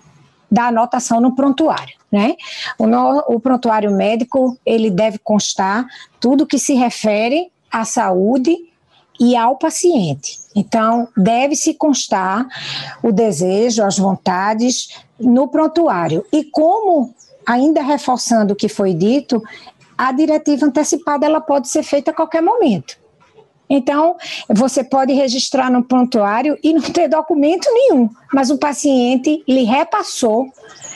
da 0.51 0.67
anotação 0.67 1.19
no 1.19 1.35
prontuário. 1.35 1.95
Né? 2.12 2.35
O, 2.77 2.85
no, 2.85 3.24
o 3.27 3.39
prontuário 3.39 3.91
médico 3.91 4.57
ele 4.63 4.91
deve 4.91 5.17
constar 5.17 5.85
tudo 6.19 6.45
que 6.45 6.59
se 6.59 6.75
refere 6.75 7.51
à 7.71 7.83
saúde 7.83 8.55
e 9.19 9.35
ao 9.35 9.57
paciente. 9.57 10.39
Então, 10.55 11.07
deve-se 11.17 11.74
constar 11.74 12.45
o 13.01 13.12
desejo, 13.12 13.83
as 13.83 13.97
vontades 13.97 14.89
no 15.19 15.47
prontuário. 15.47 16.25
E 16.31 16.43
como 16.43 17.13
ainda 17.46 17.82
reforçando 17.82 18.54
o 18.54 18.56
que 18.56 18.68
foi 18.68 18.94
dito, 18.94 19.42
a 19.98 20.12
diretiva 20.12 20.66
antecipada 20.66 21.25
ela 21.25 21.40
pode 21.40 21.68
ser 21.68 21.84
feita 21.84 22.12
a 22.12 22.14
qualquer 22.14 22.42
momento. 22.42 22.98
Então, 23.70 24.16
você 24.48 24.84
pode 24.84 25.12
registrar 25.14 25.72
no 25.72 25.84
prontuário 25.84 26.58
e 26.64 26.74
não 26.74 26.82
ter 26.82 27.08
documento 27.08 27.68
nenhum, 27.74 28.10
mas 28.34 28.52
o 28.52 28.58
paciente 28.58 29.44
lhe 29.48 29.64
repassou, 29.64 30.48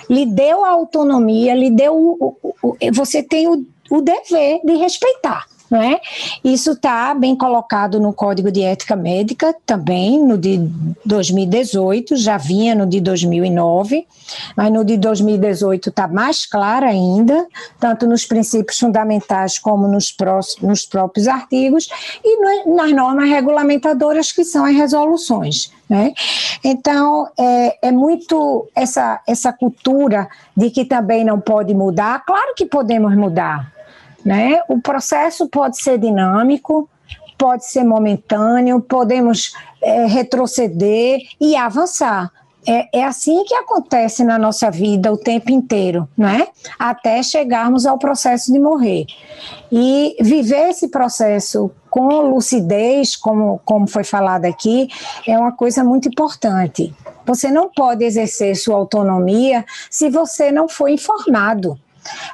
lhe 0.10 0.26
deu 0.26 0.64
a 0.64 0.70
autonomia, 0.70 1.56
lhe 1.56 1.72
deu 1.72 1.96
o, 1.96 2.36
o, 2.42 2.56
o 2.62 2.78
você 2.94 3.24
tem 3.24 3.48
o, 3.48 3.66
o 3.90 4.02
dever 4.02 4.62
de 4.64 4.76
respeitar 4.76 5.48
não 5.70 5.82
é? 5.82 6.00
Isso 6.44 6.72
está 6.72 7.14
bem 7.14 7.36
colocado 7.36 8.00
no 8.00 8.14
Código 8.14 8.52
de 8.52 8.62
Ética 8.62 8.96
Médica 8.96 9.56
também, 9.66 10.24
no 10.24 10.38
de 10.38 10.58
2018, 11.06 12.16
já 12.18 12.38
vinha 12.38 12.74
no 12.74 12.86
de 12.86 13.00
2009, 13.00 14.08
mas 14.56 14.72
no 14.72 14.84
de 14.84 14.98
2018 14.98 15.90
está 15.90 16.08
mais 16.08 16.46
claro 16.46 16.86
ainda, 16.86 17.48
tanto 17.80 18.08
nos 18.08 18.26
princípios 18.26 18.80
fundamentais 18.80 19.60
como 19.60 19.88
nos, 19.88 20.12
próximos, 20.12 20.68
nos 20.68 20.86
próprios 20.86 21.28
artigos 21.28 21.88
e 22.24 22.66
no, 22.66 22.76
nas 22.76 22.92
normas 22.92 23.30
regulamentadoras 23.30 24.32
que 24.32 24.44
são 24.44 24.66
as 24.66 24.76
resoluções. 24.76 25.72
Né? 25.90 26.14
Então, 26.64 27.28
é, 27.38 27.88
é, 27.88 27.92
muito 27.92 28.70
essa, 28.76 29.22
essa 29.28 29.52
cultura 29.52 30.30
de 30.56 30.70
que 30.70 30.86
também 30.86 31.26
não 31.26 31.40
pode 31.40 31.74
mudar. 31.74 32.24
Claro 32.26 32.54
que 32.56 32.66
podemos 32.66 33.16
mudar, 33.16 33.74
né? 34.26 34.62
O 34.68 34.82
processo 34.82 35.48
pode 35.48 35.82
ser 35.82 35.98
dinâmico, 35.98 36.90
pode 37.38 37.66
ser 37.66 37.84
momentâneo, 37.84 38.82
podemos 38.82 39.54
é, 39.82 40.06
retroceder 40.06 41.20
e 41.40 41.56
avançar. 41.56 42.32
É, 42.68 43.00
é, 43.00 43.06
assim 43.06 43.46
que 43.46 43.56
acontece 43.56 44.24
na 44.24 44.38
nossa 44.38 44.70
vida 44.70 45.12
o 45.12 45.18
tempo 45.18 45.50
inteiro, 45.50 46.08
né? 46.18 46.50
Até 46.78 47.24
chegarmos 47.24 47.86
ao 47.86 47.98
processo 47.98 48.52
de 48.52 48.60
morrer. 48.60 49.06
E 49.72 50.18
viver 50.20 50.70
esse 50.70 50.90
processo 50.90 51.72
com 51.90 52.22
lucidez, 52.30 53.16
como, 53.16 53.62
como 53.64 53.88
foi 53.88 54.04
falado 54.04 54.46
aqui, 54.46 54.90
é 55.26 55.38
uma 55.38 55.54
coisa 55.54 55.84
muito 55.84 56.10
importante. 56.10 56.94
Você 57.26 57.50
não 57.50 57.70
pode 57.70 58.04
exercer 58.04 58.56
sua 58.56 58.76
autonomia 58.76 59.66
se 59.90 60.10
você 60.10 60.52
não 60.52 60.68
for 60.68 60.90
informado. 60.90 61.80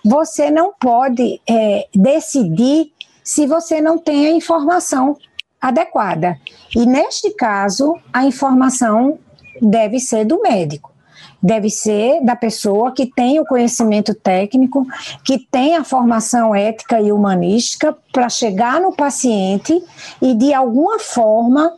Você 0.04 0.50
não 0.50 0.74
pode 0.80 1.42
é, 1.48 1.88
decidir 1.94 2.92
se 3.24 3.48
você 3.48 3.82
não 3.82 3.98
tem 3.98 4.28
a 4.28 4.32
informação 4.32 5.18
adequada. 5.60 6.40
E 6.76 6.86
neste 6.86 7.32
caso, 7.32 7.98
a 8.14 8.26
informação 8.26 9.18
deve 9.62 10.00
ser 10.00 10.26
do 10.26 10.42
médico. 10.42 10.94
Deve 11.42 11.70
ser 11.70 12.24
da 12.24 12.36
pessoa 12.36 12.92
que 12.92 13.06
tem 13.06 13.40
o 13.40 13.46
conhecimento 13.46 14.14
técnico, 14.14 14.86
que 15.24 15.40
tem 15.40 15.76
a 15.76 15.84
formação 15.84 16.56
ética 16.56 17.00
e 17.02 17.12
humanística 17.12 17.96
para 18.12 18.30
chegar 18.30 18.80
no 18.80 18.96
paciente 18.96 19.84
e, 20.22 20.34
de 20.34 20.54
alguma 20.54 21.00
forma, 21.00 21.74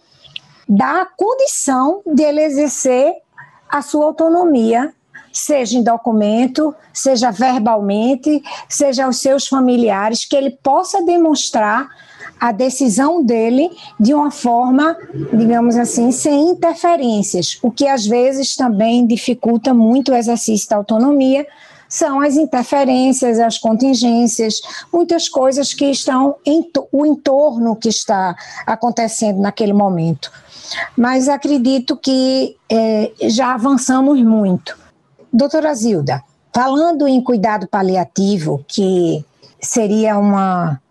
dar 0.68 1.02
a 1.02 1.06
condição 1.06 2.02
de 2.06 2.24
ele 2.24 2.42
exercer 2.42 3.14
a 3.70 3.82
sua 3.82 4.06
autonomia 4.06 4.94
seja 5.38 5.78
em 5.78 5.84
documento, 5.84 6.74
seja 6.92 7.30
verbalmente, 7.32 8.42
seja 8.68 9.06
aos 9.06 9.18
seus 9.18 9.48
familiares, 9.48 10.26
que 10.26 10.36
ele 10.36 10.52
possa 10.52 11.04
demonstrar 11.04 11.88
a 12.40 12.52
decisão 12.52 13.24
dele 13.24 13.70
de 14.00 14.14
uma 14.14 14.32
forma, 14.32 14.98
digamos 15.34 15.76
assim, 15.76 16.12
sem 16.12 16.50
interferências, 16.50 17.58
o 17.62 17.72
que 17.72 17.88
às 17.88 18.06
vezes 18.06 18.56
também 18.56 19.06
dificulta 19.06 19.74
muito 19.74 20.12
o 20.12 20.16
exercício 20.16 20.70
da 20.70 20.78
autonomia, 20.78 21.46
são 21.90 22.20
as 22.20 22.36
interferências, 22.36 23.40
as 23.40 23.58
contingências, 23.58 24.60
muitas 24.92 25.30
coisas 25.30 25.74
que 25.74 25.86
estão 25.86 26.36
em 26.46 26.70
o 26.92 27.06
entorno 27.06 27.76
que 27.76 27.90
está 27.90 28.36
acontecendo 28.66 29.40
naquele 29.40 29.74
momento. 29.74 30.32
Mas 30.98 31.30
acredito 31.30 31.96
que 31.96 32.56
é, 32.70 33.12
já 33.30 33.54
avançamos 33.54 34.22
muito. 34.22 34.87
Doutora 35.32 35.74
Zilda, 35.74 36.24
falando 36.54 37.08
em 37.08 37.22
cuidado 37.22 37.68
paliativo, 37.68 38.64
que 38.68 39.24
seria 39.62 40.18
uma. 40.18 40.82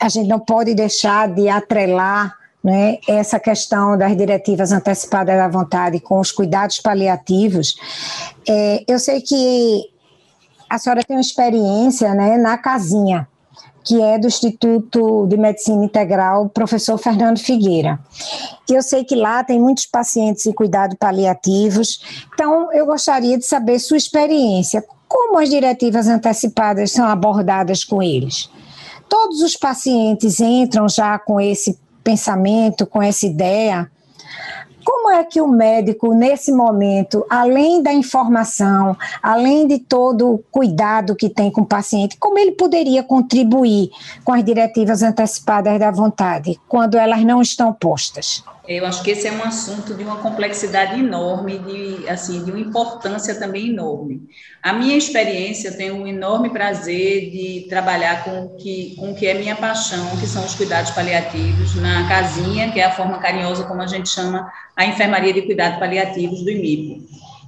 A 0.00 0.08
gente 0.08 0.28
não 0.28 0.38
pode 0.38 0.74
deixar 0.74 1.28
de 1.28 1.48
atrelar 1.48 2.36
né, 2.62 2.98
essa 3.08 3.40
questão 3.40 3.96
das 3.96 4.16
diretivas 4.16 4.72
antecipadas 4.72 5.36
da 5.36 5.48
vontade 5.48 6.00
com 6.00 6.20
os 6.20 6.30
cuidados 6.30 6.78
paliativos. 6.80 7.76
É, 8.48 8.84
eu 8.86 8.98
sei 8.98 9.20
que 9.20 9.90
a 10.68 10.78
senhora 10.78 11.02
tem 11.02 11.16
uma 11.16 11.20
experiência 11.20 12.14
né, 12.14 12.36
na 12.36 12.58
casinha 12.58 13.26
que 13.84 14.02
é 14.02 14.18
do 14.18 14.26
Instituto 14.26 15.26
de 15.26 15.36
Medicina 15.36 15.84
Integral, 15.84 16.48
professor 16.48 16.98
Fernando 16.98 17.38
Figueira. 17.38 17.98
Eu 18.68 18.82
sei 18.82 19.04
que 19.04 19.14
lá 19.14 19.42
tem 19.42 19.60
muitos 19.60 19.86
pacientes 19.86 20.44
em 20.46 20.52
cuidado 20.52 20.96
paliativos, 20.96 22.00
então 22.34 22.72
eu 22.72 22.86
gostaria 22.86 23.38
de 23.38 23.44
saber 23.44 23.78
sua 23.78 23.96
experiência, 23.96 24.84
como 25.08 25.38
as 25.38 25.48
diretivas 25.48 26.06
antecipadas 26.06 26.92
são 26.92 27.06
abordadas 27.06 27.82
com 27.82 28.02
eles. 28.02 28.50
Todos 29.08 29.40
os 29.40 29.56
pacientes 29.56 30.38
entram 30.38 30.88
já 30.88 31.18
com 31.18 31.40
esse 31.40 31.78
pensamento, 32.04 32.86
com 32.86 33.02
essa 33.02 33.26
ideia, 33.26 33.90
como 35.08 35.16
é 35.16 35.24
que 35.24 35.40
o 35.40 35.48
médico, 35.48 36.12
nesse 36.12 36.52
momento, 36.52 37.24
além 37.30 37.82
da 37.82 37.90
informação, 37.90 38.94
além 39.22 39.66
de 39.66 39.78
todo 39.78 40.34
o 40.34 40.38
cuidado 40.50 41.16
que 41.16 41.30
tem 41.30 41.50
com 41.50 41.62
o 41.62 41.66
paciente, 41.66 42.18
como 42.18 42.38
ele 42.38 42.52
poderia 42.52 43.02
contribuir 43.02 43.88
com 44.22 44.34
as 44.34 44.44
diretivas 44.44 45.02
antecipadas 45.02 45.78
da 45.78 45.90
vontade, 45.90 46.60
quando 46.68 46.98
elas 46.98 47.24
não 47.24 47.40
estão 47.40 47.72
postas? 47.72 48.44
Eu 48.68 48.84
acho 48.84 49.02
que 49.02 49.12
esse 49.12 49.26
é 49.26 49.32
um 49.32 49.42
assunto 49.42 49.94
de 49.94 50.04
uma 50.04 50.16
complexidade 50.16 51.00
enorme, 51.00 51.58
de, 51.58 52.06
assim, 52.06 52.44
de 52.44 52.50
uma 52.50 52.60
importância 52.60 53.34
também 53.34 53.70
enorme. 53.70 54.28
A 54.68 54.72
minha 54.74 54.98
experiência, 54.98 55.68
eu 55.68 55.76
tenho 55.78 55.94
um 55.94 56.06
enorme 56.06 56.50
prazer 56.50 57.30
de 57.30 57.66
trabalhar 57.70 58.22
com 58.22 58.50
que, 58.50 58.94
com 58.98 59.12
o 59.12 59.14
que 59.14 59.26
é 59.26 59.32
minha 59.32 59.56
paixão, 59.56 60.14
que 60.20 60.26
são 60.26 60.44
os 60.44 60.54
cuidados 60.54 60.90
paliativos, 60.90 61.74
na 61.76 62.06
casinha, 62.06 62.70
que 62.70 62.78
é 62.78 62.84
a 62.84 62.92
forma 62.92 63.18
carinhosa 63.18 63.64
como 63.64 63.80
a 63.80 63.86
gente 63.86 64.10
chama 64.10 64.52
a 64.76 64.84
enfermaria 64.84 65.32
de 65.32 65.40
cuidados 65.40 65.78
paliativos 65.78 66.42
do 66.42 66.50
IMIP. 66.50 67.02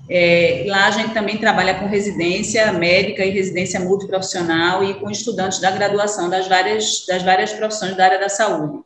É, 0.08 0.64
lá 0.66 0.86
a 0.86 0.90
gente 0.92 1.12
também 1.12 1.36
trabalha 1.36 1.74
com 1.74 1.84
residência 1.88 2.72
médica 2.72 3.22
e 3.22 3.28
residência 3.28 3.78
multiprofissional 3.80 4.82
e 4.82 4.94
com 4.94 5.10
estudantes 5.10 5.58
da 5.58 5.70
graduação 5.70 6.30
das 6.30 6.48
várias, 6.48 7.04
das 7.06 7.22
várias 7.22 7.52
profissões 7.52 7.94
da 7.98 8.04
área 8.06 8.18
da 8.18 8.30
saúde. 8.30 8.82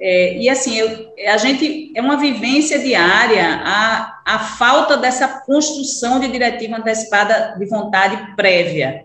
É, 0.00 0.38
e 0.38 0.48
assim, 0.48 0.78
eu, 0.78 1.12
a 1.28 1.36
gente 1.36 1.92
é 1.94 2.00
uma 2.00 2.16
vivência 2.16 2.78
diária 2.78 3.60
a, 3.62 4.22
a 4.24 4.38
falta 4.38 4.96
dessa 4.96 5.28
construção 5.44 6.18
de 6.18 6.28
diretiva 6.28 6.78
antecipada 6.78 7.54
de 7.58 7.66
vontade 7.66 8.34
prévia. 8.34 9.04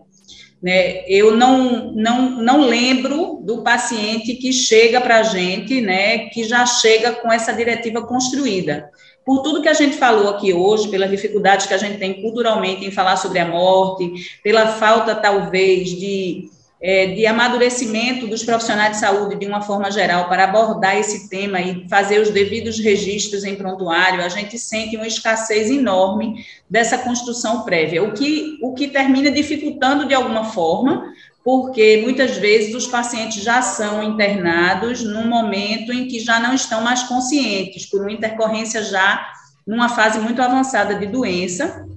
Né? 0.63 1.03
Eu 1.07 1.35
não, 1.35 1.91
não, 1.91 2.29
não 2.41 2.61
lembro 2.61 3.41
do 3.43 3.61
paciente 3.61 4.35
que 4.35 4.53
chega 4.53 5.01
para 5.01 5.17
a 5.19 5.23
gente, 5.23 5.81
né, 5.81 6.29
que 6.29 6.45
já 6.45 6.65
chega 6.65 7.11
com 7.11 7.31
essa 7.31 7.53
diretiva 7.53 8.01
construída. 8.01 8.89
Por 9.25 9.41
tudo 9.41 9.61
que 9.61 9.69
a 9.69 9.73
gente 9.73 9.97
falou 9.97 10.29
aqui 10.29 10.53
hoje, 10.53 10.87
pelas 10.87 11.11
dificuldades 11.11 11.65
que 11.65 11.73
a 11.73 11.77
gente 11.77 11.97
tem 11.97 12.21
culturalmente 12.21 12.85
em 12.85 12.91
falar 12.91 13.17
sobre 13.17 13.39
a 13.39 13.47
morte, 13.47 14.13
pela 14.41 14.67
falta, 14.67 15.13
talvez, 15.13 15.89
de 15.89 16.49
é, 16.81 17.07
de 17.07 17.25
amadurecimento 17.25 18.27
dos 18.27 18.43
profissionais 18.43 18.93
de 18.93 18.99
saúde 18.99 19.35
de 19.35 19.45
uma 19.45 19.61
forma 19.61 19.89
geral 19.89 20.27
para 20.27 20.43
abordar 20.43 20.97
esse 20.97 21.29
tema 21.29 21.59
e 21.61 21.87
fazer 21.89 22.19
os 22.19 22.29
devidos 22.29 22.79
registros 22.79 23.43
em 23.43 23.55
prontuário, 23.55 24.21
a 24.21 24.29
gente 24.29 24.59
sente 24.59 24.95
uma 24.95 25.07
escassez 25.07 25.69
enorme 25.69 26.45
dessa 26.69 26.97
construção 26.97 27.63
prévia, 27.63 28.03
o 28.03 28.11
que, 28.11 28.59
o 28.61 28.73
que 28.73 28.87
termina 28.87 29.31
dificultando 29.31 30.05
de 30.05 30.13
alguma 30.13 30.45
forma, 30.45 31.13
porque 31.43 32.01
muitas 32.03 32.37
vezes 32.37 32.73
os 32.75 32.87
pacientes 32.87 33.41
já 33.41 33.61
são 33.61 34.03
internados 34.03 35.03
num 35.03 35.27
momento 35.27 35.93
em 35.93 36.07
que 36.07 36.19
já 36.19 36.39
não 36.39 36.53
estão 36.53 36.81
mais 36.81 37.03
conscientes, 37.03 37.85
por 37.85 38.01
uma 38.01 38.11
intercorrência 38.11 38.83
já 38.83 39.31
numa 39.65 39.89
fase 39.89 40.19
muito 40.19 40.41
avançada 40.41 40.95
de 40.95 41.07
doença, 41.07 41.87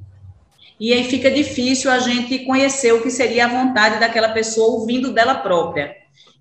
e 0.81 0.93
aí 0.93 1.05
fica 1.05 1.31
difícil 1.31 1.91
a 1.91 1.99
gente 1.99 2.41
conhecer 2.41 2.93
o 2.93 3.03
que 3.03 3.11
seria 3.11 3.47
a 3.47 3.49
vontade 3.49 3.99
daquela 3.99 4.29
pessoa 4.29 4.79
ouvindo 4.79 5.13
dela 5.13 5.35
própria. 5.35 5.97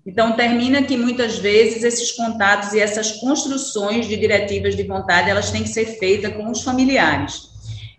Então, 0.06 0.32
termina 0.32 0.82
que 0.82 0.96
muitas 0.96 1.38
vezes 1.38 1.82
esses 1.82 2.12
contatos 2.12 2.72
e 2.72 2.80
essas 2.80 3.12
construções 3.12 4.06
de 4.06 4.16
diretivas 4.16 4.74
de 4.74 4.82
vontade, 4.82 5.28
elas 5.28 5.50
têm 5.50 5.62
que 5.62 5.68
ser 5.68 5.84
feitas 5.98 6.32
com 6.34 6.50
os 6.50 6.62
familiares. 6.62 7.48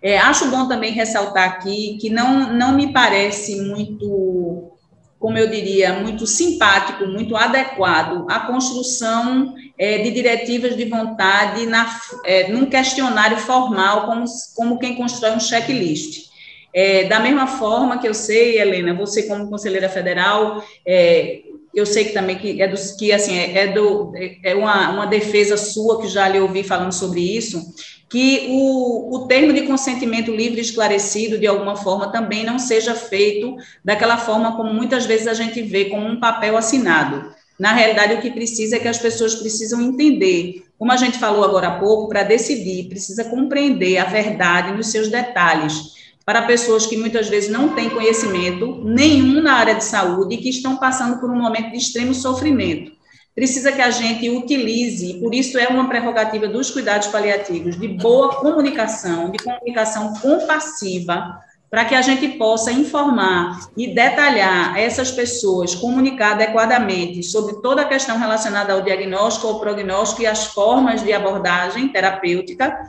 É, 0.01 0.17
acho 0.17 0.49
bom 0.49 0.67
também 0.67 0.93
ressaltar 0.93 1.47
aqui 1.47 1.97
que 1.99 2.09
não, 2.09 2.53
não 2.53 2.73
me 2.73 2.93
parece 2.93 3.61
muito, 3.61 4.71
como 5.19 5.37
eu 5.37 5.49
diria, 5.49 5.99
muito 5.99 6.25
simpático, 6.25 7.05
muito 7.05 7.35
adequado 7.35 8.25
a 8.29 8.39
construção 8.39 9.53
é, 9.77 9.97
de 9.99 10.09
diretivas 10.09 10.75
de 10.75 10.85
vontade 10.85 11.65
na, 11.65 11.99
é, 12.23 12.47
num 12.51 12.65
questionário 12.65 13.37
formal, 13.37 14.05
como, 14.05 14.25
como 14.55 14.79
quem 14.79 14.95
constrói 14.95 15.33
um 15.33 15.39
checklist. 15.39 16.28
É, 16.73 17.05
da 17.05 17.19
mesma 17.19 17.47
forma 17.47 17.97
que 17.97 18.07
eu 18.07 18.13
sei, 18.13 18.59
Helena, 18.59 18.93
você 18.93 19.23
como 19.23 19.49
conselheira 19.49 19.89
federal, 19.89 20.63
é, 20.85 21.41
eu 21.73 21.85
sei 21.85 22.05
que 22.05 22.13
também 22.13 22.37
que 22.37 22.61
é 22.61 22.67
do, 22.67 22.75
que 22.97 23.11
assim 23.11 23.37
é, 23.37 23.57
é 23.59 23.67
do 23.67 24.11
é 24.43 24.55
uma, 24.55 24.89
uma 24.91 25.05
defesa 25.05 25.57
sua 25.57 26.01
que 26.01 26.07
já 26.07 26.27
lhe 26.27 26.39
ouvi 26.39 26.63
falando 26.63 26.91
sobre 26.91 27.21
isso, 27.21 27.73
que 28.09 28.47
o, 28.49 29.15
o 29.15 29.27
termo 29.27 29.53
de 29.53 29.61
consentimento 29.61 30.31
livre 30.31 30.61
esclarecido 30.61 31.37
de 31.37 31.45
alguma 31.45 31.75
forma 31.75 32.11
também 32.11 32.43
não 32.43 32.57
seja 32.57 32.95
feito 32.95 33.55
daquela 33.85 34.17
forma 34.17 34.55
como 34.55 34.73
muitas 34.73 35.05
vezes 35.05 35.27
a 35.27 35.33
gente 35.33 35.61
vê 35.61 35.85
como 35.85 36.07
um 36.07 36.19
papel 36.19 36.57
assinado. 36.57 37.33
Na 37.59 37.73
realidade, 37.73 38.13
o 38.13 38.21
que 38.21 38.31
precisa 38.31 38.77
é 38.77 38.79
que 38.79 38.87
as 38.87 38.97
pessoas 38.97 39.35
precisam 39.35 39.81
entender, 39.81 40.63
como 40.77 40.93
a 40.93 40.97
gente 40.97 41.19
falou 41.19 41.43
agora 41.43 41.67
há 41.67 41.79
pouco, 41.79 42.07
para 42.07 42.23
decidir, 42.23 42.87
precisa 42.87 43.25
compreender 43.25 43.97
a 43.97 44.05
verdade 44.05 44.75
nos 44.75 44.87
seus 44.87 45.09
detalhes 45.09 45.98
para 46.29 46.43
pessoas 46.43 46.85
que 46.85 46.95
muitas 46.95 47.27
vezes 47.27 47.49
não 47.49 47.69
têm 47.69 47.89
conhecimento 47.89 48.83
nenhum 48.85 49.41
na 49.41 49.53
área 49.53 49.73
de 49.73 49.83
saúde 49.83 50.35
e 50.35 50.37
que 50.37 50.49
estão 50.49 50.77
passando 50.77 51.19
por 51.19 51.27
um 51.27 51.35
momento 51.35 51.71
de 51.71 51.77
extremo 51.77 52.13
sofrimento. 52.13 52.91
Precisa 53.33 53.71
que 53.71 53.81
a 53.81 53.89
gente 53.89 54.29
utilize, 54.29 55.09
e 55.09 55.19
por 55.19 55.33
isso 55.33 55.57
é 55.57 55.67
uma 55.69 55.89
prerrogativa 55.89 56.47
dos 56.47 56.69
cuidados 56.69 57.07
paliativos, 57.07 57.79
de 57.79 57.87
boa 57.87 58.35
comunicação, 58.35 59.31
de 59.31 59.43
comunicação 59.43 60.13
compassiva, 60.21 61.41
para 61.67 61.85
que 61.85 61.95
a 61.95 62.01
gente 62.03 62.27
possa 62.37 62.71
informar 62.71 63.67
e 63.75 63.87
detalhar 63.87 64.77
essas 64.77 65.11
pessoas, 65.11 65.73
comunicar 65.73 66.33
adequadamente 66.33 67.23
sobre 67.23 67.59
toda 67.59 67.81
a 67.81 67.85
questão 67.85 68.19
relacionada 68.19 68.71
ao 68.71 68.83
diagnóstico, 68.83 69.47
ao 69.47 69.59
prognóstico 69.59 70.21
e 70.21 70.27
as 70.27 70.45
formas 70.45 71.03
de 71.03 71.11
abordagem 71.11 71.87
terapêutica 71.87 72.87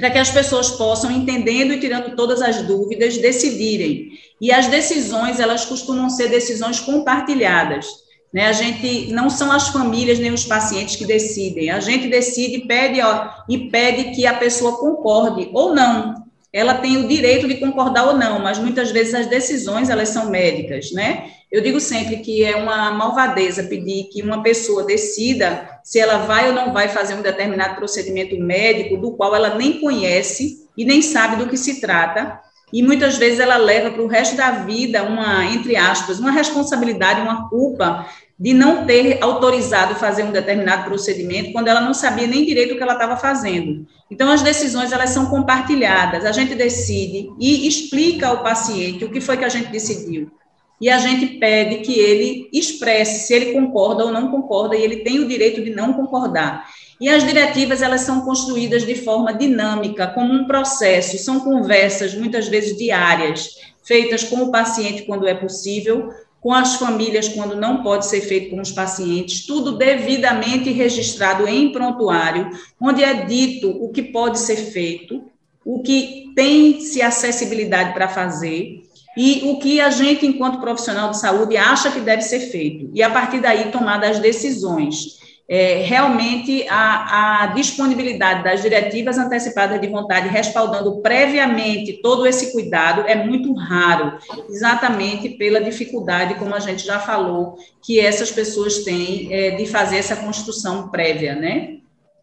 para 0.00 0.10
que 0.10 0.18
as 0.18 0.30
pessoas 0.30 0.70
possam, 0.70 1.10
entendendo 1.10 1.74
e 1.74 1.78
tirando 1.78 2.16
todas 2.16 2.40
as 2.40 2.62
dúvidas, 2.62 3.18
decidirem. 3.18 4.08
E 4.40 4.50
as 4.50 4.66
decisões, 4.66 5.38
elas 5.38 5.66
costumam 5.66 6.08
ser 6.08 6.28
decisões 6.28 6.80
compartilhadas. 6.80 7.86
Né? 8.32 8.46
A 8.46 8.52
gente 8.52 9.12
não 9.12 9.28
são 9.28 9.52
as 9.52 9.68
famílias 9.68 10.18
nem 10.18 10.32
os 10.32 10.44
pacientes 10.46 10.96
que 10.96 11.04
decidem. 11.04 11.70
A 11.70 11.80
gente 11.80 12.08
decide 12.08 12.66
pede, 12.66 13.00
ó, 13.02 13.28
e 13.46 13.70
pede 13.70 14.12
que 14.12 14.26
a 14.26 14.32
pessoa 14.32 14.78
concorde 14.78 15.50
ou 15.52 15.74
não. 15.74 16.14
Ela 16.50 16.74
tem 16.74 16.96
o 16.96 17.06
direito 17.06 17.46
de 17.46 17.56
concordar 17.56 18.08
ou 18.08 18.16
não, 18.16 18.40
mas 18.40 18.58
muitas 18.58 18.90
vezes 18.90 19.14
as 19.14 19.26
decisões 19.26 19.90
elas 19.90 20.08
são 20.08 20.30
médicas, 20.30 20.90
né? 20.92 21.30
Eu 21.52 21.60
digo 21.62 21.80
sempre 21.80 22.18
que 22.18 22.42
é 22.44 22.56
uma 22.56 22.90
malvadeza 22.92 23.64
pedir 23.64 24.04
que 24.04 24.22
uma 24.22 24.42
pessoa 24.42 24.84
decida 24.84 25.79
se 25.84 25.98
ela 25.98 26.18
vai 26.18 26.48
ou 26.48 26.54
não 26.54 26.72
vai 26.72 26.88
fazer 26.88 27.14
um 27.14 27.22
determinado 27.22 27.76
procedimento 27.76 28.38
médico 28.38 28.96
do 28.96 29.12
qual 29.12 29.34
ela 29.34 29.56
nem 29.56 29.80
conhece 29.80 30.68
e 30.76 30.84
nem 30.84 31.02
sabe 31.02 31.36
do 31.36 31.48
que 31.48 31.56
se 31.56 31.80
trata, 31.80 32.40
e 32.72 32.82
muitas 32.82 33.16
vezes 33.16 33.40
ela 33.40 33.56
leva 33.56 33.90
para 33.90 34.02
o 34.02 34.06
resto 34.06 34.36
da 34.36 34.50
vida 34.50 35.02
uma, 35.02 35.44
entre 35.46 35.76
aspas, 35.76 36.20
uma 36.20 36.30
responsabilidade, 36.30 37.20
uma 37.20 37.48
culpa 37.48 38.06
de 38.38 38.54
não 38.54 38.86
ter 38.86 39.18
autorizado 39.22 39.96
fazer 39.96 40.22
um 40.22 40.30
determinado 40.30 40.84
procedimento 40.84 41.52
quando 41.52 41.68
ela 41.68 41.80
não 41.80 41.92
sabia 41.92 42.26
nem 42.26 42.46
direito 42.46 42.72
o 42.72 42.76
que 42.76 42.82
ela 42.82 42.94
estava 42.94 43.16
fazendo. 43.16 43.86
Então 44.10 44.30
as 44.30 44.40
decisões 44.40 44.92
elas 44.92 45.10
são 45.10 45.26
compartilhadas, 45.26 46.24
a 46.24 46.32
gente 46.32 46.54
decide 46.54 47.28
e 47.38 47.66
explica 47.66 48.28
ao 48.28 48.42
paciente 48.42 49.04
o 49.04 49.10
que 49.10 49.20
foi 49.20 49.36
que 49.36 49.44
a 49.44 49.48
gente 49.48 49.70
decidiu 49.70 50.30
e 50.80 50.88
a 50.88 50.98
gente 50.98 51.38
pede 51.38 51.76
que 51.80 51.92
ele 51.92 52.48
expresse 52.52 53.26
se 53.26 53.34
ele 53.34 53.52
concorda 53.52 54.04
ou 54.04 54.12
não 54.12 54.30
concorda, 54.30 54.74
e 54.74 54.82
ele 54.82 54.98
tem 54.98 55.18
o 55.18 55.28
direito 55.28 55.62
de 55.62 55.70
não 55.70 55.92
concordar. 55.92 56.66
E 57.00 57.08
as 57.08 57.26
diretivas, 57.26 57.82
elas 57.82 58.02
são 58.02 58.22
construídas 58.22 58.86
de 58.86 58.94
forma 58.94 59.34
dinâmica, 59.34 60.06
como 60.06 60.32
um 60.32 60.46
processo, 60.46 61.18
são 61.18 61.40
conversas, 61.40 62.14
muitas 62.14 62.48
vezes 62.48 62.76
diárias, 62.76 63.56
feitas 63.82 64.24
com 64.24 64.36
o 64.36 64.50
paciente 64.50 65.02
quando 65.02 65.26
é 65.26 65.34
possível, 65.34 66.10
com 66.40 66.52
as 66.52 66.76
famílias 66.76 67.28
quando 67.28 67.54
não 67.54 67.82
pode 67.82 68.06
ser 68.06 68.22
feito 68.22 68.50
com 68.50 68.60
os 68.60 68.72
pacientes, 68.72 69.46
tudo 69.46 69.76
devidamente 69.76 70.70
registrado 70.70 71.46
em 71.46 71.70
prontuário, 71.70 72.50
onde 72.80 73.04
é 73.04 73.26
dito 73.26 73.68
o 73.70 73.90
que 73.90 74.02
pode 74.02 74.38
ser 74.38 74.56
feito, 74.56 75.22
o 75.64 75.82
que 75.82 76.32
tem-se 76.34 77.02
acessibilidade 77.02 77.92
para 77.92 78.08
fazer, 78.08 78.82
e 79.16 79.42
o 79.44 79.58
que 79.58 79.80
a 79.80 79.90
gente, 79.90 80.26
enquanto 80.26 80.60
profissional 80.60 81.10
de 81.10 81.18
saúde, 81.18 81.56
acha 81.56 81.90
que 81.90 82.00
deve 82.00 82.22
ser 82.22 82.40
feito, 82.40 82.90
e 82.94 83.02
a 83.02 83.10
partir 83.10 83.40
daí 83.40 83.70
tomar 83.70 84.02
as 84.04 84.18
decisões. 84.18 85.18
É, 85.52 85.82
realmente, 85.82 86.64
a, 86.68 87.42
a, 87.42 87.46
disponibilidade 87.48 88.44
das 88.44 88.62
diretivas 88.62 89.18
antecipadas 89.18 89.80
de 89.80 89.88
vontade, 89.88 90.28
respaldando 90.28 91.00
previamente 91.02 92.00
todo 92.00 92.24
esse 92.24 92.52
cuidado, 92.52 93.00
é 93.00 93.16
muito 93.16 93.52
raro, 93.54 94.16
exatamente 94.48 95.30
pela 95.30 95.60
dificuldade, 95.60 96.36
como 96.36 96.54
a 96.54 96.60
gente 96.60 96.86
já 96.86 97.00
falou, 97.00 97.56
que 97.82 97.98
essas 97.98 98.30
pessoas 98.30 98.84
têm 98.84 99.26
é, 99.32 99.50
de 99.56 99.66
fazer 99.66 99.96
essa 99.96 100.14
construção 100.14 100.88
prévia, 100.88 101.34
né? 101.34 101.79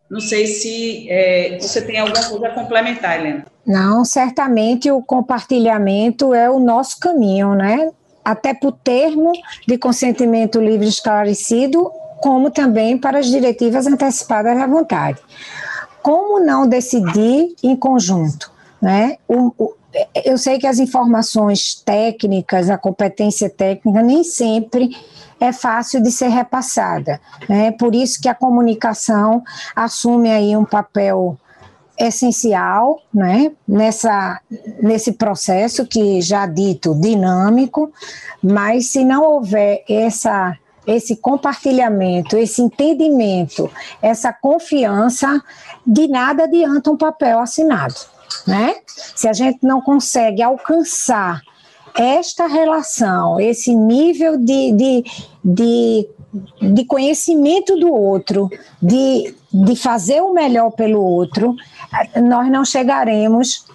Não 0.10 0.22
sei 0.22 0.48
se 0.48 1.08
é, 1.10 1.58
você 1.60 1.82
tem 1.82 2.00
alguma 2.00 2.24
coisa 2.24 2.48
a 2.48 2.52
complementar, 2.52 3.20
Helena. 3.20 3.46
Não, 3.66 4.06
certamente 4.06 4.90
o 4.90 5.02
compartilhamento 5.02 6.34
é 6.34 6.50
o 6.50 6.60
nosso 6.60 7.00
caminho, 7.00 7.54
né? 7.54 7.92
Até 8.24 8.54
para 8.54 8.70
o 8.70 8.72
termo 8.72 9.34
de 9.68 9.78
consentimento 9.78 10.62
livre 10.62 10.88
esclarecido, 10.88 11.92
como 12.22 12.50
também 12.50 12.98
para 12.98 13.20
as 13.20 13.28
diretivas 13.28 13.86
antecipadas 13.86 14.58
à 14.58 14.66
vontade. 14.66 15.20
Como 16.02 16.40
não 16.40 16.68
decidir 16.68 17.54
em 17.62 17.76
conjunto? 17.76 18.52
Né? 18.82 19.18
O, 19.28 19.54
o, 19.58 19.74
eu 20.24 20.38
sei 20.38 20.60
que 20.60 20.68
as 20.68 20.80
informações 20.80 21.76
técnicas, 21.76 22.70
a 22.70 22.78
competência 22.78 23.50
técnica, 23.50 24.02
nem 24.02 24.24
sempre 24.24 24.90
é 25.40 25.52
fácil 25.52 26.02
de 26.02 26.12
ser 26.12 26.30
repassada. 26.30 27.20
Né? 27.48 27.72
Por 27.72 27.94
isso 27.96 28.22
que 28.22 28.30
a 28.30 28.36
comunicação 28.36 29.44
assume 29.76 30.30
aí 30.30 30.56
um 30.56 30.66
papel 30.66 31.38
essencial 31.98 33.02
né, 33.14 33.52
nessa, 33.68 34.40
nesse 34.82 35.14
processo 35.14 35.86
que 35.86 36.22
já 36.22 36.46
dito 36.46 36.94
dinâmico, 36.94 37.92
mas 38.44 38.88
se 38.88 39.04
não 39.04 39.24
houver 39.24 39.84
essa, 39.90 40.56
esse 40.86 41.16
compartilhamento, 41.16 42.38
esse 42.38 42.62
entendimento, 42.62 43.70
essa 44.02 44.32
confiança, 44.32 45.42
de 45.86 46.08
nada 46.08 46.44
adianta 46.44 46.92
um 46.92 46.98
papel 46.98 47.40
assinado. 47.40 47.96
Né? 48.46 48.76
Se 49.16 49.28
a 49.28 49.34
gente 49.34 49.60
não 49.64 49.82
consegue 49.82 50.44
alcançar 50.44 51.42
esta 51.98 52.48
relação, 52.48 53.40
esse 53.40 53.76
nível 53.76 54.38
de, 54.38 54.72
de, 54.72 55.04
de 55.44 56.08
de 56.62 56.86
conhecimento 56.86 57.78
do 57.78 57.92
outro, 57.92 58.50
de, 58.82 59.34
de 59.52 59.76
fazer 59.76 60.22
o 60.22 60.34
melhor 60.34 60.72
pelo 60.72 61.02
outro, 61.02 61.56
nós 62.22 62.50
não 62.52 62.66
chegaremos 62.66 63.66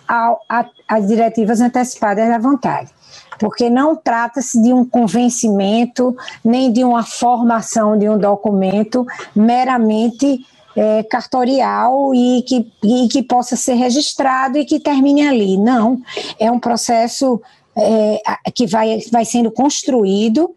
às 0.87 1.07
diretivas 1.07 1.61
antecipadas 1.61 2.29
da 2.29 2.39
vontade. 2.39 2.91
Porque 3.39 3.71
não 3.71 3.97
trata-se 3.97 4.63
de 4.63 4.73
um 4.73 4.85
convencimento, 4.85 6.17
nem 6.45 6.71
de 6.71 6.85
uma 6.85 7.03
formação 7.03 7.99
de 7.99 8.09
um 8.09 8.19
documento 8.19 9.07
meramente 9.35 10.47
é, 10.77 11.03
cartorial 11.03 12.15
e 12.15 12.43
que, 12.43 12.71
e 12.83 13.09
que 13.09 13.23
possa 13.23 13.57
ser 13.57 13.75
registrado 13.75 14.59
e 14.59 14.65
que 14.65 14.79
termine 14.79 15.27
ali. 15.27 15.57
Não, 15.57 16.01
é 16.39 16.51
um 16.51 16.61
processo 16.61 17.41
é, 17.77 18.21
que 18.55 18.67
vai, 18.67 18.99
vai 19.11 19.25
sendo 19.25 19.51
construído 19.51 20.55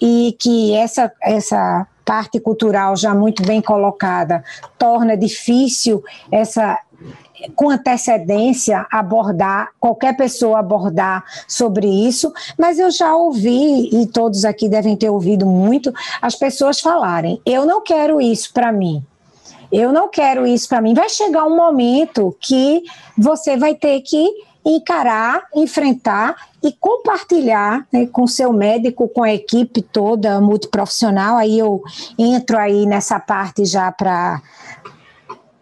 e 0.00 0.36
que 0.38 0.74
essa, 0.74 1.12
essa 1.22 1.86
parte 2.04 2.38
cultural 2.40 2.96
já 2.96 3.14
muito 3.14 3.42
bem 3.42 3.60
colocada 3.60 4.42
torna 4.78 5.16
difícil 5.16 6.02
essa 6.30 6.78
com 7.54 7.68
antecedência 7.68 8.86
abordar, 8.90 9.70
qualquer 9.78 10.16
pessoa 10.16 10.60
abordar 10.60 11.24
sobre 11.46 11.86
isso, 11.86 12.32
mas 12.58 12.78
eu 12.78 12.90
já 12.90 13.14
ouvi, 13.14 13.90
e 13.92 14.06
todos 14.06 14.44
aqui 14.44 14.68
devem 14.68 14.96
ter 14.96 15.10
ouvido 15.10 15.44
muito, 15.44 15.92
as 16.22 16.34
pessoas 16.34 16.80
falarem: 16.80 17.40
eu 17.44 17.66
não 17.66 17.82
quero 17.82 18.20
isso 18.20 18.52
para 18.52 18.72
mim. 18.72 19.04
Eu 19.72 19.92
não 19.92 20.08
quero 20.08 20.46
isso 20.46 20.68
para 20.68 20.80
mim. 20.80 20.94
Vai 20.94 21.08
chegar 21.08 21.44
um 21.46 21.56
momento 21.56 22.36
que 22.40 22.82
você 23.18 23.56
vai 23.56 23.74
ter 23.74 24.00
que 24.02 24.30
encarar, 24.64 25.42
enfrentar 25.54 26.34
e 26.62 26.72
compartilhar 26.72 27.86
né, 27.92 28.06
com 28.06 28.26
seu 28.26 28.52
médico, 28.52 29.08
com 29.08 29.22
a 29.22 29.32
equipe 29.32 29.82
toda 29.82 30.40
multiprofissional. 30.40 31.36
Aí 31.36 31.58
eu 31.58 31.82
entro 32.18 32.56
aí 32.58 32.86
nessa 32.86 33.20
parte 33.20 33.64
já 33.64 33.92
para 33.92 34.40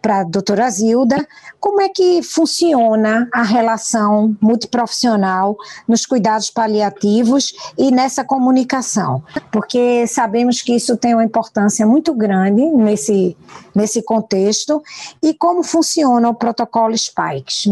para 0.03 0.19
a 0.19 0.23
doutora 0.25 0.69
Zilda, 0.69 1.25
como 1.61 1.81
é 1.81 1.87
que 1.87 2.21
funciona 2.21 3.29
a 3.33 3.41
relação 3.41 4.35
multiprofissional 4.41 5.55
nos 5.87 6.05
cuidados 6.05 6.49
paliativos 6.49 7.53
e 7.77 7.89
nessa 7.89 8.25
comunicação? 8.25 9.23
Porque 9.49 10.05
sabemos 10.05 10.61
que 10.61 10.75
isso 10.75 10.97
tem 10.97 11.13
uma 11.13 11.23
importância 11.23 11.87
muito 11.87 12.13
grande 12.13 12.61
nesse, 12.61 13.37
nesse 13.73 14.03
contexto. 14.03 14.83
E 15.21 15.33
como 15.33 15.63
funciona 15.63 16.27
o 16.27 16.35
protocolo 16.35 16.95
Spikes? 16.97 17.65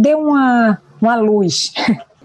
Dê 0.00 0.14
uma, 0.16 0.82
uma 1.00 1.14
luz. 1.14 1.72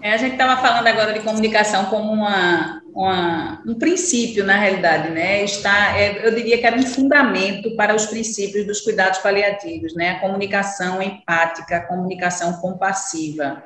É, 0.02 0.12
a 0.12 0.16
gente 0.16 0.32
estava 0.32 0.60
falando 0.60 0.86
agora 0.86 1.12
de 1.12 1.20
comunicação 1.20 1.86
como 1.86 2.12
uma, 2.12 2.82
uma, 2.96 3.62
um 3.66 3.74
princípio, 3.74 4.42
na 4.42 4.56
realidade, 4.56 5.10
né? 5.10 5.44
Está, 5.44 5.98
é, 5.98 6.26
eu 6.26 6.34
diria 6.34 6.56
que 6.56 6.66
era 6.66 6.76
um 6.76 6.86
fundamento 6.86 7.76
para 7.76 7.94
os 7.94 8.06
princípios 8.06 8.66
dos 8.66 8.80
cuidados 8.80 9.18
paliativos, 9.18 9.94
né? 9.94 10.12
A 10.12 10.20
comunicação 10.20 11.02
empática, 11.02 11.76
a 11.76 11.86
comunicação 11.86 12.54
compassiva. 12.54 13.62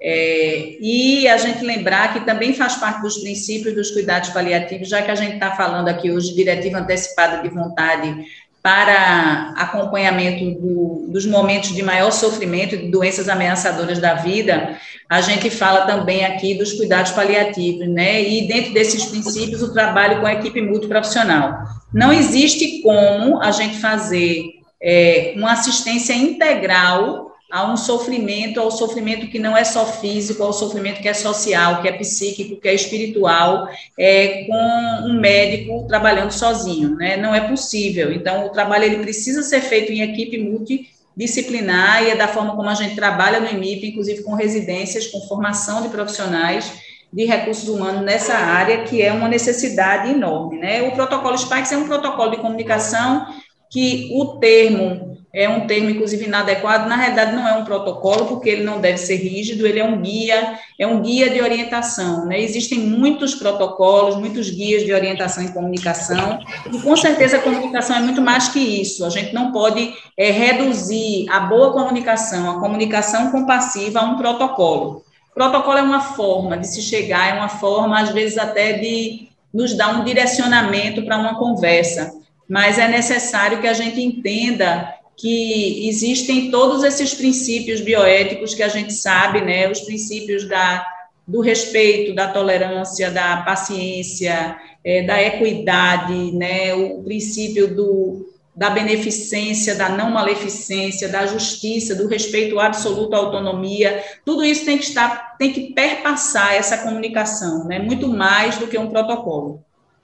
É, 0.00 0.78
e 0.80 1.28
a 1.28 1.36
gente 1.36 1.62
lembrar 1.62 2.14
que 2.14 2.24
também 2.24 2.54
faz 2.54 2.76
parte 2.76 3.02
dos 3.02 3.18
princípios 3.18 3.74
dos 3.74 3.90
cuidados 3.90 4.30
paliativos, 4.30 4.88
já 4.88 5.02
que 5.02 5.10
a 5.10 5.14
gente 5.14 5.34
está 5.34 5.54
falando 5.54 5.88
aqui 5.88 6.10
hoje 6.10 6.30
de 6.30 6.36
diretiva 6.36 6.78
antecipada 6.78 7.42
de 7.42 7.50
vontade 7.50 8.24
para 8.62 9.54
acompanhamento 9.56 10.60
do, 10.60 11.06
dos 11.08 11.24
momentos 11.24 11.74
de 11.74 11.82
maior 11.82 12.10
sofrimento 12.10 12.76
de 12.76 12.88
doenças 12.88 13.28
ameaçadoras 13.28 13.98
da 13.98 14.14
vida, 14.14 14.78
a 15.08 15.20
gente 15.20 15.48
fala 15.50 15.86
também 15.86 16.24
aqui 16.24 16.54
dos 16.54 16.74
cuidados 16.74 17.12
paliativos, 17.12 17.88
né? 17.88 18.22
E 18.22 18.46
dentro 18.46 18.72
desses 18.74 19.06
princípios, 19.06 19.62
o 19.62 19.72
trabalho 19.72 20.20
com 20.20 20.26
a 20.26 20.34
equipe 20.34 20.60
multiprofissional. 20.60 21.58
Não 21.92 22.12
existe 22.12 22.82
como 22.82 23.42
a 23.42 23.50
gente 23.50 23.78
fazer 23.78 24.44
é, 24.80 25.32
uma 25.36 25.52
assistência 25.52 26.12
integral 26.12 27.29
a 27.50 27.70
um 27.70 27.76
sofrimento, 27.76 28.60
ao 28.60 28.70
sofrimento 28.70 29.26
que 29.26 29.38
não 29.38 29.56
é 29.56 29.64
só 29.64 29.84
físico, 29.84 30.42
ao 30.42 30.52
sofrimento 30.52 31.00
que 31.00 31.08
é 31.08 31.14
social, 31.14 31.82
que 31.82 31.88
é 31.88 31.92
psíquico, 31.92 32.60
que 32.60 32.68
é 32.68 32.74
espiritual, 32.74 33.68
é, 33.98 34.44
com 34.44 35.08
um 35.08 35.20
médico 35.20 35.86
trabalhando 35.88 36.30
sozinho, 36.30 36.94
né? 36.94 37.16
Não 37.16 37.34
é 37.34 37.48
possível. 37.48 38.12
Então, 38.12 38.46
o 38.46 38.50
trabalho 38.50 38.84
ele 38.84 38.98
precisa 38.98 39.42
ser 39.42 39.60
feito 39.62 39.92
em 39.92 40.02
equipe 40.02 40.38
multidisciplinar 40.38 42.04
e 42.04 42.10
é 42.10 42.16
da 42.16 42.28
forma 42.28 42.54
como 42.54 42.68
a 42.68 42.74
gente 42.74 42.94
trabalha 42.94 43.40
no 43.40 43.50
IMIP, 43.50 43.88
inclusive 43.88 44.22
com 44.22 44.34
residências, 44.34 45.08
com 45.08 45.20
formação 45.22 45.82
de 45.82 45.88
profissionais 45.88 46.72
de 47.12 47.24
recursos 47.24 47.68
humanos 47.68 48.02
nessa 48.02 48.34
área, 48.34 48.84
que 48.84 49.02
é 49.02 49.12
uma 49.12 49.28
necessidade 49.28 50.10
enorme, 50.10 50.58
né? 50.58 50.82
O 50.82 50.92
protocolo 50.92 51.36
SPICES 51.36 51.72
é 51.72 51.76
um 51.76 51.88
protocolo 51.88 52.30
de 52.30 52.36
comunicação 52.36 53.26
que 53.68 54.10
o 54.14 54.38
termo 54.38 55.09
é 55.32 55.48
um 55.48 55.66
termo, 55.66 55.88
inclusive, 55.88 56.24
inadequado. 56.24 56.88
Na 56.88 56.96
realidade, 56.96 57.36
não 57.36 57.46
é 57.46 57.52
um 57.54 57.64
protocolo, 57.64 58.26
porque 58.26 58.48
ele 58.48 58.64
não 58.64 58.80
deve 58.80 58.98
ser 58.98 59.16
rígido, 59.16 59.64
ele 59.64 59.78
é 59.78 59.84
um 59.84 60.00
guia, 60.00 60.58
é 60.78 60.86
um 60.86 61.00
guia 61.00 61.30
de 61.30 61.40
orientação. 61.40 62.26
Né? 62.26 62.40
Existem 62.40 62.80
muitos 62.80 63.34
protocolos, 63.36 64.16
muitos 64.16 64.50
guias 64.50 64.82
de 64.84 64.92
orientação 64.92 65.44
em 65.44 65.52
comunicação, 65.52 66.40
e 66.66 66.78
com 66.78 66.96
certeza 66.96 67.36
a 67.36 67.42
comunicação 67.42 67.96
é 67.96 68.00
muito 68.00 68.20
mais 68.20 68.48
que 68.48 68.58
isso. 68.58 69.04
A 69.04 69.10
gente 69.10 69.32
não 69.32 69.52
pode 69.52 69.94
é, 70.16 70.30
reduzir 70.30 71.26
a 71.30 71.40
boa 71.40 71.72
comunicação, 71.72 72.50
a 72.50 72.60
comunicação 72.60 73.30
compassiva 73.30 74.00
a 74.00 74.04
um 74.04 74.16
protocolo. 74.16 75.04
Protocolo 75.32 75.78
é 75.78 75.82
uma 75.82 76.00
forma 76.00 76.58
de 76.58 76.66
se 76.66 76.82
chegar, 76.82 77.30
é 77.30 77.38
uma 77.38 77.48
forma, 77.48 78.00
às 78.00 78.10
vezes, 78.10 78.36
até 78.36 78.72
de 78.72 79.28
nos 79.54 79.76
dar 79.76 80.00
um 80.00 80.04
direcionamento 80.04 81.02
para 81.02 81.18
uma 81.18 81.38
conversa, 81.38 82.12
mas 82.48 82.78
é 82.78 82.88
necessário 82.88 83.60
que 83.60 83.68
a 83.68 83.72
gente 83.72 84.00
entenda 84.02 84.99
que 85.20 85.86
existem 85.86 86.50
todos 86.50 86.82
esses 86.82 87.12
princípios 87.12 87.80
bioéticos 87.80 88.54
que 88.54 88.62
a 88.62 88.68
gente 88.68 88.92
sabe, 88.94 89.42
né, 89.42 89.70
os 89.70 89.80
princípios 89.80 90.48
da, 90.48 90.86
do 91.28 91.40
respeito, 91.40 92.14
da 92.14 92.28
tolerância, 92.28 93.10
da 93.10 93.36
paciência, 93.38 94.56
é, 94.82 95.02
da 95.02 95.22
equidade, 95.22 96.32
né, 96.32 96.74
o 96.74 97.02
princípio 97.02 97.74
do, 97.74 98.30
da 98.56 98.70
beneficência, 98.70 99.74
da 99.74 99.90
não 99.90 100.10
maleficência, 100.10 101.06
da 101.06 101.26
justiça, 101.26 101.94
do 101.94 102.08
respeito 102.08 102.58
absoluto 102.58 103.14
à 103.14 103.18
autonomia, 103.18 104.02
tudo 104.24 104.42
isso 104.42 104.64
tem 104.64 104.78
que 104.78 104.84
estar, 104.84 105.36
tem 105.36 105.52
que 105.52 105.74
perpassar 105.74 106.54
essa 106.54 106.78
comunicação, 106.78 107.66
né, 107.66 107.78
muito 107.78 108.08
mais 108.08 108.56
do 108.56 108.66
que 108.66 108.78
um 108.78 108.88
protocolo. 108.88 109.60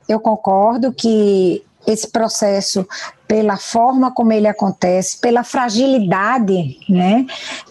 Eu 0.06 0.20
concordo 0.20 0.92
que 0.92 1.64
esse 1.86 2.08
processo 2.08 2.86
pela 3.28 3.56
forma 3.56 4.12
como 4.12 4.32
ele 4.32 4.48
acontece, 4.48 5.18
pela 5.18 5.44
fragilidade, 5.44 6.78
né? 6.88 7.26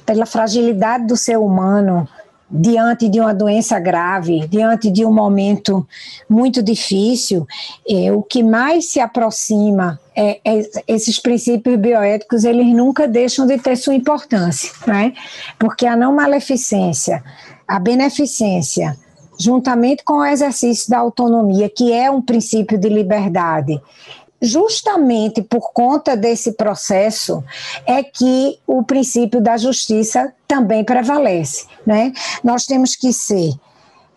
Pela 0.05 0.25
fragilidade 0.25 1.05
do 1.05 1.17
ser 1.17 1.37
humano 1.37 2.07
diante 2.49 3.09
de 3.09 3.19
uma 3.19 3.33
doença 3.33 3.79
grave, 3.79 4.47
diante 4.47 4.91
de 4.91 5.03
um 5.05 5.11
momento 5.11 5.85
muito 6.29 6.61
difícil, 6.61 7.45
é, 7.89 8.11
o 8.11 8.21
que 8.21 8.43
mais 8.43 8.89
se 8.89 8.99
aproxima 8.99 9.99
é, 10.15 10.39
é, 10.45 10.69
esses 10.87 11.19
princípios 11.19 11.77
bioéticos, 11.77 12.43
eles 12.43 12.67
nunca 12.67 13.07
deixam 13.07 13.47
de 13.47 13.57
ter 13.57 13.75
sua 13.75 13.95
importância, 13.95 14.71
né? 14.85 15.13
Porque 15.57 15.85
a 15.85 15.95
não 15.95 16.13
maleficência, 16.13 17.23
a 17.67 17.79
beneficência, 17.79 18.95
juntamente 19.39 20.03
com 20.03 20.15
o 20.15 20.25
exercício 20.25 20.89
da 20.89 20.99
autonomia, 20.99 21.69
que 21.69 21.91
é 21.91 22.09
um 22.09 22.21
princípio 22.21 22.77
de 22.77 22.89
liberdade, 22.89 23.81
justamente 24.41 25.41
por 25.41 25.71
conta 25.73 26.15
desse 26.15 26.51
processo 26.53 27.43
é 27.85 28.03
que 28.03 28.59
o 28.67 28.83
princípio 28.83 29.41
da 29.41 29.57
justiça 29.57 30.33
também 30.47 30.83
prevalece, 30.83 31.65
né? 31.85 32.13
Nós 32.43 32.65
temos 32.65 32.95
que 32.95 33.11
ser 33.11 33.53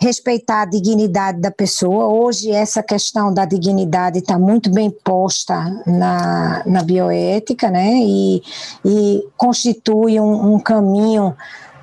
respeitar 0.00 0.62
a 0.62 0.64
dignidade 0.64 1.40
da 1.40 1.50
pessoa. 1.50 2.06
Hoje, 2.06 2.52
essa 2.52 2.82
questão 2.82 3.34
da 3.34 3.44
dignidade 3.44 4.18
está 4.18 4.38
muito 4.38 4.70
bem 4.70 4.90
posta 4.90 5.82
na, 5.86 6.62
na 6.64 6.82
bioética, 6.82 7.68
né? 7.68 7.94
E, 7.94 8.42
e 8.84 9.24
constitui 9.36 10.20
um, 10.20 10.54
um 10.54 10.60
caminho 10.60 11.34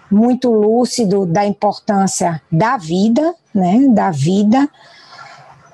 muito 0.10 0.52
lúcido 0.52 1.26
da 1.26 1.46
importância 1.46 2.42
da 2.52 2.78
vida, 2.78 3.34
né? 3.54 3.88
Da 3.90 4.12
vida. 4.12 4.70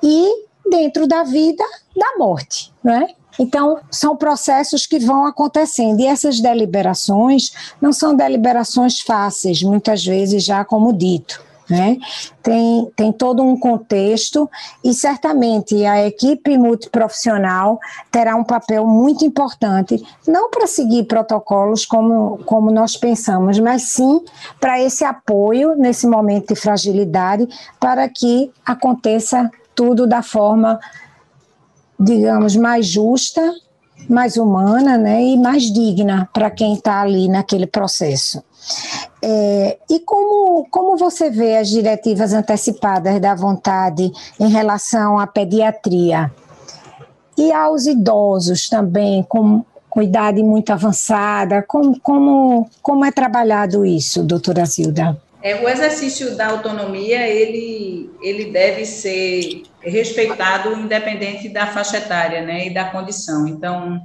E 0.02 0.46
dentro 0.68 1.06
da 1.06 1.22
vida, 1.22 1.64
da 1.96 2.18
morte, 2.18 2.72
né? 2.82 3.08
Então, 3.38 3.78
são 3.90 4.16
processos 4.16 4.86
que 4.86 4.98
vão 4.98 5.24
acontecendo. 5.24 6.00
E 6.00 6.06
essas 6.06 6.40
deliberações 6.40 7.52
não 7.80 7.92
são 7.92 8.14
deliberações 8.14 9.00
fáceis, 9.00 9.62
muitas 9.62 10.04
vezes, 10.04 10.44
já 10.44 10.64
como 10.64 10.92
dito. 10.92 11.42
Né? 11.72 11.96
Tem, 12.42 12.92
tem 12.94 13.10
todo 13.10 13.42
um 13.42 13.58
contexto 13.58 14.46
e 14.84 14.92
certamente 14.92 15.86
a 15.86 16.06
equipe 16.06 16.58
multiprofissional 16.58 17.80
terá 18.10 18.36
um 18.36 18.44
papel 18.44 18.86
muito 18.86 19.24
importante, 19.24 20.04
não 20.28 20.50
para 20.50 20.66
seguir 20.66 21.04
protocolos 21.04 21.86
como, 21.86 22.38
como 22.44 22.70
nós 22.70 22.94
pensamos, 22.94 23.58
mas 23.58 23.84
sim 23.84 24.20
para 24.60 24.82
esse 24.82 25.02
apoio 25.02 25.74
nesse 25.74 26.06
momento 26.06 26.52
de 26.52 26.60
fragilidade, 26.60 27.48
para 27.80 28.06
que 28.06 28.50
aconteça 28.66 29.50
tudo 29.74 30.06
da 30.06 30.22
forma 30.22 30.78
digamos, 31.98 32.56
mais 32.56 32.86
justa, 32.86 33.40
mais 34.08 34.36
humana 34.36 34.98
né, 34.98 35.22
e 35.22 35.38
mais 35.38 35.72
digna 35.72 36.28
para 36.32 36.50
quem 36.50 36.74
está 36.74 37.00
ali 37.00 37.28
naquele 37.28 37.66
processo. 37.66 38.42
É, 39.24 39.78
e 39.88 40.00
como, 40.00 40.66
como 40.68 40.96
você 40.96 41.30
vê 41.30 41.56
as 41.56 41.68
diretivas 41.68 42.32
antecipadas 42.32 43.20
da 43.20 43.36
vontade 43.36 44.10
em 44.40 44.48
relação 44.48 45.18
à 45.18 45.26
pediatria? 45.28 46.30
E 47.38 47.52
aos 47.52 47.86
idosos 47.86 48.68
também, 48.68 49.22
com, 49.22 49.64
com 49.88 50.02
idade 50.02 50.42
muito 50.42 50.72
avançada, 50.72 51.62
como, 51.62 51.98
como, 52.00 52.68
como 52.82 53.04
é 53.04 53.12
trabalhado 53.12 53.86
isso, 53.86 54.24
doutora 54.24 54.64
Zilda? 54.64 55.16
É, 55.42 55.56
o 55.56 55.68
exercício 55.68 56.36
da 56.36 56.48
autonomia, 56.48 57.26
ele, 57.28 58.10
ele 58.22 58.46
deve 58.52 58.84
ser 58.84 59.62
respeitado 59.80 60.72
independente 60.72 61.48
da 61.48 61.66
faixa 61.66 61.98
etária, 61.98 62.42
né, 62.42 62.68
e 62.68 62.70
da 62.74 62.84
condição. 62.84 63.48
Então, 63.48 64.00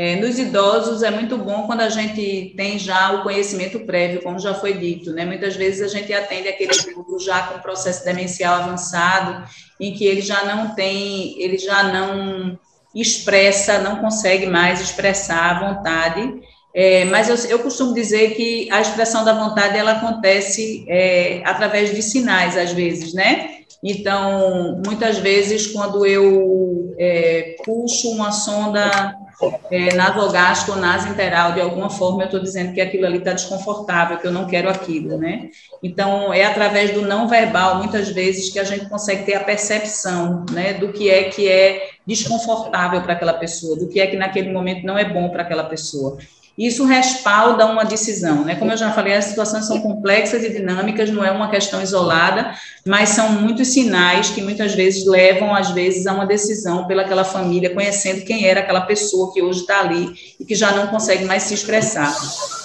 é, 0.00 0.14
nos 0.14 0.38
idosos 0.38 1.02
é 1.02 1.10
muito 1.10 1.36
bom 1.36 1.66
quando 1.66 1.80
a 1.80 1.88
gente 1.88 2.54
tem 2.56 2.78
já 2.78 3.14
o 3.14 3.24
conhecimento 3.24 3.80
prévio, 3.80 4.22
como 4.22 4.38
já 4.38 4.54
foi 4.54 4.74
dito, 4.74 5.12
né? 5.12 5.24
Muitas 5.24 5.56
vezes 5.56 5.82
a 5.82 5.88
gente 5.88 6.12
atende 6.12 6.46
aquele 6.46 6.70
grupo 6.84 7.18
já 7.18 7.42
com 7.48 7.58
processo 7.58 8.04
demencial 8.04 8.62
avançado, 8.62 9.42
em 9.80 9.92
que 9.92 10.06
ele 10.06 10.20
já 10.20 10.44
não 10.44 10.72
tem, 10.72 11.34
ele 11.42 11.58
já 11.58 11.82
não 11.82 12.56
expressa, 12.94 13.80
não 13.80 13.96
consegue 13.96 14.46
mais 14.46 14.80
expressar 14.80 15.56
a 15.56 15.68
vontade. 15.68 16.32
É, 16.72 17.04
mas 17.06 17.28
eu, 17.28 17.50
eu, 17.50 17.58
costumo 17.58 17.92
dizer 17.92 18.36
que 18.36 18.70
a 18.70 18.80
expressão 18.80 19.24
da 19.24 19.32
vontade 19.32 19.76
ela 19.76 19.94
acontece 19.94 20.84
é, 20.88 21.42
através 21.44 21.92
de 21.92 22.02
sinais, 22.02 22.56
às 22.56 22.70
vezes, 22.70 23.14
né? 23.14 23.62
Então, 23.82 24.80
muitas 24.86 25.18
vezes, 25.18 25.66
quando 25.66 26.06
eu 26.06 26.94
é, 27.00 27.56
puxo 27.64 28.10
uma 28.10 28.30
sonda 28.30 29.26
é, 29.70 29.94
nasogástrica 29.94 30.72
ou 30.72 30.78
nasointeral, 30.78 31.52
de 31.52 31.60
alguma 31.60 31.88
forma, 31.88 32.22
eu 32.22 32.26
estou 32.26 32.40
dizendo 32.40 32.72
que 32.72 32.80
aquilo 32.80 33.06
ali 33.06 33.18
está 33.18 33.32
desconfortável, 33.32 34.18
que 34.18 34.26
eu 34.26 34.32
não 34.32 34.46
quero 34.46 34.68
aquilo, 34.68 35.16
né? 35.16 35.50
Então, 35.82 36.32
é 36.32 36.44
através 36.44 36.92
do 36.92 37.02
não 37.02 37.28
verbal, 37.28 37.76
muitas 37.76 38.08
vezes, 38.08 38.50
que 38.50 38.58
a 38.58 38.64
gente 38.64 38.88
consegue 38.88 39.24
ter 39.24 39.34
a 39.34 39.44
percepção, 39.44 40.44
né, 40.50 40.74
do 40.74 40.92
que 40.92 41.08
é 41.08 41.24
que 41.24 41.48
é 41.48 41.90
desconfortável 42.06 43.00
para 43.02 43.12
aquela 43.12 43.34
pessoa, 43.34 43.78
do 43.78 43.88
que 43.88 44.00
é 44.00 44.06
que 44.06 44.16
naquele 44.16 44.52
momento 44.52 44.84
não 44.84 44.98
é 44.98 45.04
bom 45.04 45.28
para 45.28 45.42
aquela 45.42 45.64
pessoa. 45.64 46.18
Isso 46.58 46.84
respalda 46.84 47.66
uma 47.66 47.84
decisão, 47.84 48.44
né? 48.44 48.56
Como 48.56 48.72
eu 48.72 48.76
já 48.76 48.90
falei, 48.90 49.14
as 49.14 49.26
situações 49.26 49.64
são 49.64 49.80
complexas 49.80 50.42
e 50.42 50.50
dinâmicas, 50.50 51.08
não 51.08 51.24
é 51.24 51.30
uma 51.30 51.48
questão 51.48 51.80
isolada, 51.80 52.52
mas 52.84 53.10
são 53.10 53.30
muitos 53.30 53.68
sinais 53.68 54.30
que 54.30 54.42
muitas 54.42 54.74
vezes 54.74 55.06
levam, 55.06 55.54
às 55.54 55.70
vezes, 55.70 56.08
a 56.08 56.12
uma 56.12 56.26
decisão 56.26 56.84
pelaquela 56.88 57.22
família, 57.22 57.72
conhecendo 57.72 58.24
quem 58.24 58.44
era 58.44 58.58
aquela 58.58 58.80
pessoa 58.80 59.32
que 59.32 59.40
hoje 59.40 59.60
está 59.60 59.78
ali 59.78 60.12
e 60.40 60.44
que 60.44 60.56
já 60.56 60.72
não 60.72 60.88
consegue 60.88 61.24
mais 61.24 61.44
se 61.44 61.54
expressar. 61.54 62.12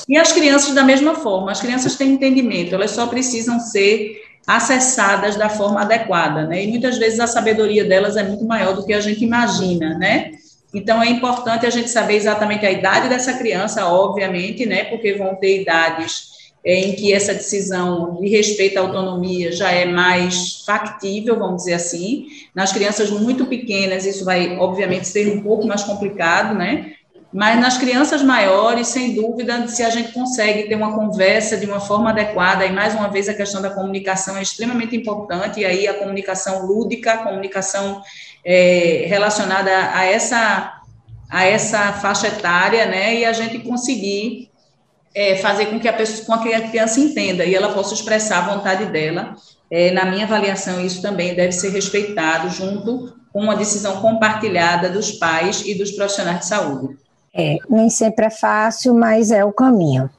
E 0.09 0.17
as 0.17 0.31
crianças, 0.31 0.73
da 0.73 0.83
mesma 0.83 1.13
forma, 1.13 1.51
as 1.51 1.61
crianças 1.61 1.95
têm 1.95 2.13
entendimento, 2.13 2.73
elas 2.73 2.89
só 2.89 3.05
precisam 3.05 3.59
ser 3.59 4.23
acessadas 4.47 5.35
da 5.35 5.49
forma 5.49 5.81
adequada, 5.81 6.47
né? 6.47 6.63
E 6.63 6.67
muitas 6.67 6.97
vezes 6.97 7.19
a 7.19 7.27
sabedoria 7.27 7.85
delas 7.85 8.17
é 8.17 8.23
muito 8.23 8.43
maior 8.43 8.73
do 8.73 8.83
que 8.85 8.93
a 8.93 8.99
gente 8.99 9.23
imagina, 9.23 9.97
né? 9.99 10.31
Então, 10.73 11.01
é 11.01 11.09
importante 11.09 11.65
a 11.65 11.69
gente 11.69 11.89
saber 11.89 12.15
exatamente 12.15 12.65
a 12.65 12.71
idade 12.71 13.07
dessa 13.07 13.33
criança, 13.33 13.85
obviamente, 13.87 14.65
né, 14.65 14.85
porque 14.85 15.13
vão 15.13 15.35
ter 15.35 15.61
idades 15.61 16.33
é, 16.65 16.79
em 16.79 16.93
que 16.95 17.13
essa 17.13 17.33
decisão 17.33 18.15
de 18.19 18.27
respeito 18.29 18.77
à 18.77 18.81
autonomia 18.81 19.51
já 19.51 19.69
é 19.69 19.85
mais 19.85 20.63
factível, 20.65 21.37
vamos 21.37 21.57
dizer 21.57 21.73
assim. 21.73 22.25
Nas 22.55 22.71
crianças 22.71 23.11
muito 23.11 23.45
pequenas, 23.45 24.05
isso 24.05 24.23
vai, 24.23 24.57
obviamente, 24.57 25.07
ser 25.07 25.27
um 25.27 25.41
pouco 25.41 25.67
mais 25.67 25.83
complicado, 25.83 26.55
né? 26.55 26.92
Mas 27.33 27.59
nas 27.59 27.77
crianças 27.79 28.21
maiores, 28.21 28.89
sem 28.89 29.15
dúvida, 29.15 29.67
se 29.67 29.81
a 29.81 29.89
gente 29.89 30.11
consegue 30.11 30.67
ter 30.67 30.75
uma 30.75 30.93
conversa 30.93 31.57
de 31.57 31.65
uma 31.65 31.79
forma 31.79 32.11
adequada, 32.11 32.63
e 32.63 32.71
mais 32.71 32.93
uma 32.93 33.07
vez 33.07 33.27
a 33.27 33.33
questão 33.33 33.59
da 33.59 33.71
comunicação 33.71 34.37
é 34.37 34.43
extremamente 34.43 34.95
importante, 34.95 35.59
e 35.59 35.65
aí 35.65 35.87
a 35.87 35.95
comunicação 35.95 36.63
lúdica, 36.63 37.13
a 37.13 37.17
comunicação 37.17 38.03
é, 38.45 39.05
relacionada 39.07 39.71
a 39.71 40.05
essa, 40.05 40.79
a 41.27 41.43
essa 41.43 41.93
faixa 41.93 42.27
etária, 42.27 42.85
né, 42.85 43.15
e 43.15 43.25
a 43.25 43.33
gente 43.33 43.57
conseguir 43.59 44.51
é, 45.15 45.35
fazer 45.37 45.65
com 45.67 45.79
que, 45.79 45.87
a 45.87 45.93
pessoa, 45.93 46.25
com 46.25 46.33
a 46.33 46.61
criança 46.61 46.99
entenda 46.99 47.43
e 47.45 47.55
ela 47.55 47.73
possa 47.73 47.95
expressar 47.95 48.39
a 48.39 48.55
vontade 48.55 48.85
dela. 48.85 49.35
É, 49.71 49.89
na 49.89 50.05
minha 50.05 50.25
avaliação, 50.25 50.85
isso 50.85 51.01
também 51.01 51.33
deve 51.33 51.51
ser 51.51 51.69
respeitado 51.69 52.49
junto 52.49 53.15
com 53.31 53.41
uma 53.41 53.55
decisão 53.55 53.99
compartilhada 54.01 54.87
dos 54.87 55.13
pais 55.13 55.63
e 55.65 55.73
dos 55.73 55.89
profissionais 55.91 56.41
de 56.41 56.45
saúde. 56.45 57.02
É, 57.35 57.57
nem 57.69 57.89
sempre 57.89 58.25
é 58.25 58.29
fácil, 58.29 58.93
mas 58.93 59.31
é 59.31 59.43
o 59.43 59.51
caminho. 59.51 60.09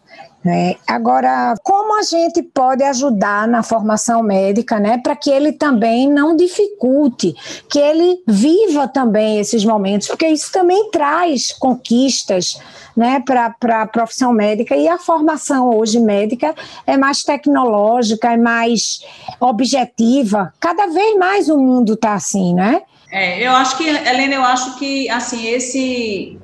Né? 0.45 0.77
Agora, 0.87 1.55
como 1.63 1.99
a 1.99 2.03
gente 2.03 2.43
pode 2.43 2.83
ajudar 2.83 3.49
na 3.49 3.63
formação 3.63 4.23
médica, 4.23 4.79
né, 4.79 4.99
para 4.99 5.17
que 5.17 5.31
ele 5.31 5.53
também 5.53 6.07
não 6.07 6.37
dificulte, 6.37 7.35
que 7.71 7.79
ele 7.79 8.23
viva 8.27 8.87
também 8.87 9.39
esses 9.41 9.65
momentos, 9.65 10.07
porque 10.07 10.27
isso 10.27 10.53
também 10.53 10.91
traz 10.91 11.51
conquistas 11.51 12.59
né, 12.95 13.23
para 13.25 13.55
a 13.83 13.87
profissão 13.87 14.35
médica 14.35 14.77
e 14.77 14.87
a 14.87 14.99
formação 14.99 15.75
hoje 15.75 15.99
médica 15.99 16.55
é 16.87 16.95
mais 16.95 17.23
tecnológica, 17.23 18.33
é 18.33 18.37
mais 18.37 19.01
objetiva. 19.41 20.53
Cada 20.61 20.89
vez 20.89 21.17
mais 21.17 21.49
o 21.49 21.57
mundo 21.57 21.95
está 21.95 22.13
assim, 22.13 22.55
né? 22.55 22.83
É, 23.11 23.47
eu 23.47 23.53
acho 23.53 23.79
que, 23.79 23.89
Helena, 23.89 24.35
eu 24.35 24.45
acho 24.45 24.77
que 24.79 25.09
assim 25.09 25.47
esse 25.47 26.39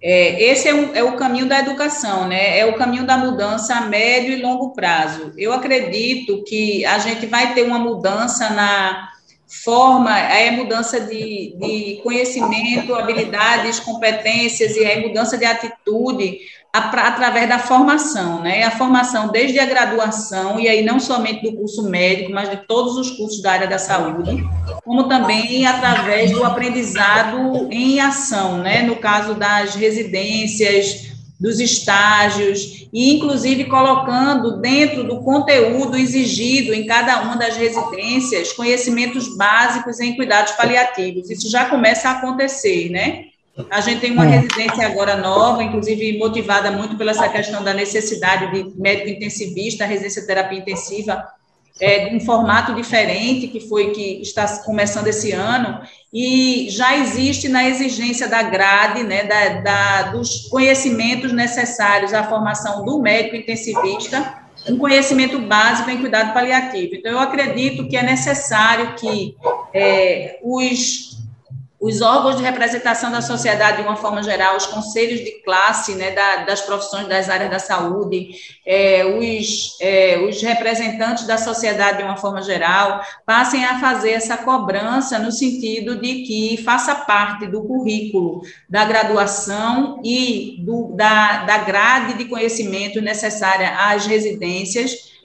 é, 0.00 0.42
esse 0.42 0.68
é, 0.68 0.74
um, 0.74 0.94
é, 0.94 1.02
o 1.02 1.16
caminho 1.16 1.46
da 1.46 1.58
educação, 1.58 2.28
né? 2.28 2.58
É 2.58 2.66
o 2.66 2.74
caminho 2.74 3.06
da 3.06 3.16
mudança 3.16 3.74
a 3.74 3.80
médio 3.82 4.32
e 4.32 4.42
longo 4.42 4.72
prazo. 4.72 5.32
Eu 5.36 5.52
acredito 5.52 6.44
que 6.44 6.84
a 6.84 6.98
gente 6.98 7.26
vai 7.26 7.54
ter 7.54 7.62
uma 7.62 7.78
mudança 7.78 8.50
na 8.50 9.15
forma, 9.46 10.18
é 10.18 10.50
mudança 10.50 11.00
de, 11.00 11.54
de 11.56 12.00
conhecimento, 12.02 12.94
habilidades, 12.94 13.78
competências 13.78 14.76
e 14.76 14.82
é 14.82 15.06
mudança 15.06 15.38
de 15.38 15.44
atitude 15.44 16.38
através 16.72 17.48
da 17.48 17.58
formação, 17.58 18.42
né? 18.42 18.64
A 18.64 18.70
formação 18.70 19.28
desde 19.28 19.58
a 19.58 19.64
graduação, 19.64 20.60
e 20.60 20.68
aí 20.68 20.84
não 20.84 21.00
somente 21.00 21.42
do 21.42 21.56
curso 21.56 21.88
médico, 21.88 22.32
mas 22.32 22.50
de 22.50 22.58
todos 22.66 22.96
os 22.96 23.12
cursos 23.12 23.40
da 23.40 23.52
área 23.52 23.66
da 23.66 23.78
saúde, 23.78 24.44
como 24.84 25.04
também 25.04 25.66
através 25.66 26.32
do 26.32 26.44
aprendizado 26.44 27.68
em 27.70 28.00
ação, 28.00 28.58
né? 28.58 28.82
No 28.82 28.96
caso 28.96 29.34
das 29.34 29.74
residências, 29.74 31.15
dos 31.38 31.60
estágios, 31.60 32.88
e 32.92 33.14
inclusive 33.14 33.64
colocando 33.64 34.58
dentro 34.60 35.04
do 35.04 35.20
conteúdo 35.20 35.96
exigido 35.96 36.72
em 36.72 36.86
cada 36.86 37.20
uma 37.22 37.36
das 37.36 37.56
residências 37.56 38.52
conhecimentos 38.52 39.36
básicos 39.36 40.00
em 40.00 40.16
cuidados 40.16 40.52
paliativos. 40.52 41.30
Isso 41.30 41.50
já 41.50 41.66
começa 41.66 42.08
a 42.08 42.12
acontecer, 42.12 42.88
né? 42.90 43.26
A 43.70 43.80
gente 43.80 44.00
tem 44.00 44.12
uma 44.12 44.26
é. 44.26 44.38
residência 44.38 44.86
agora 44.86 45.16
nova, 45.16 45.62
inclusive 45.62 46.18
motivada 46.18 46.70
muito 46.70 46.96
pela 46.96 47.12
essa 47.12 47.28
questão 47.28 47.64
da 47.64 47.72
necessidade 47.72 48.52
de 48.52 48.78
médico 48.78 49.08
intensivista, 49.08 49.86
residência 49.86 50.20
de 50.20 50.26
terapia 50.26 50.58
intensiva, 50.58 51.26
é, 51.80 52.14
um 52.14 52.20
formato 52.20 52.74
diferente 52.74 53.48
que 53.48 53.60
foi 53.60 53.90
que 53.90 54.22
está 54.22 54.46
começando 54.64 55.06
esse 55.08 55.32
ano 55.32 55.80
e 56.12 56.68
já 56.70 56.96
existe 56.96 57.48
na 57.48 57.68
exigência 57.68 58.28
da 58.28 58.42
grade, 58.42 59.02
né, 59.02 59.24
da, 59.24 59.48
da, 59.60 60.02
dos 60.12 60.48
conhecimentos 60.48 61.32
necessários 61.32 62.14
à 62.14 62.24
formação 62.24 62.84
do 62.84 62.98
médico 63.00 63.36
intensivista, 63.36 64.46
um 64.68 64.78
conhecimento 64.78 65.38
básico 65.38 65.90
em 65.90 65.98
cuidado 65.98 66.32
paliativo. 66.32 66.94
Então, 66.94 67.12
eu 67.12 67.18
acredito 67.18 67.86
que 67.88 67.96
é 67.96 68.02
necessário 68.02 68.94
que 68.94 69.36
é, 69.74 70.38
os 70.42 71.15
os 71.86 72.02
órgãos 72.02 72.36
de 72.36 72.42
representação 72.42 73.12
da 73.12 73.22
sociedade, 73.22 73.76
de 73.76 73.82
uma 73.84 73.96
forma 73.96 74.20
geral, 74.20 74.56
os 74.56 74.66
conselhos 74.66 75.20
de 75.20 75.40
classe 75.42 75.94
né, 75.94 76.10
da, 76.10 76.44
das 76.44 76.60
profissões 76.60 77.06
das 77.06 77.28
áreas 77.28 77.48
da 77.48 77.60
saúde, 77.60 78.30
é, 78.66 79.04
os, 79.04 79.78
é, 79.80 80.18
os 80.28 80.42
representantes 80.42 81.26
da 81.26 81.38
sociedade, 81.38 81.98
de 81.98 82.02
uma 82.02 82.16
forma 82.16 82.42
geral, 82.42 83.00
passem 83.24 83.64
a 83.64 83.78
fazer 83.78 84.10
essa 84.10 84.36
cobrança 84.36 85.16
no 85.20 85.30
sentido 85.30 86.00
de 86.00 86.22
que 86.22 86.56
faça 86.64 86.92
parte 86.92 87.46
do 87.46 87.62
currículo 87.62 88.42
da 88.68 88.84
graduação 88.84 90.00
e 90.04 90.56
do, 90.64 90.92
da, 90.96 91.44
da 91.44 91.58
grade 91.58 92.14
de 92.14 92.24
conhecimento 92.24 93.00
necessária 93.00 93.76
às 93.78 94.06
residências 94.06 95.15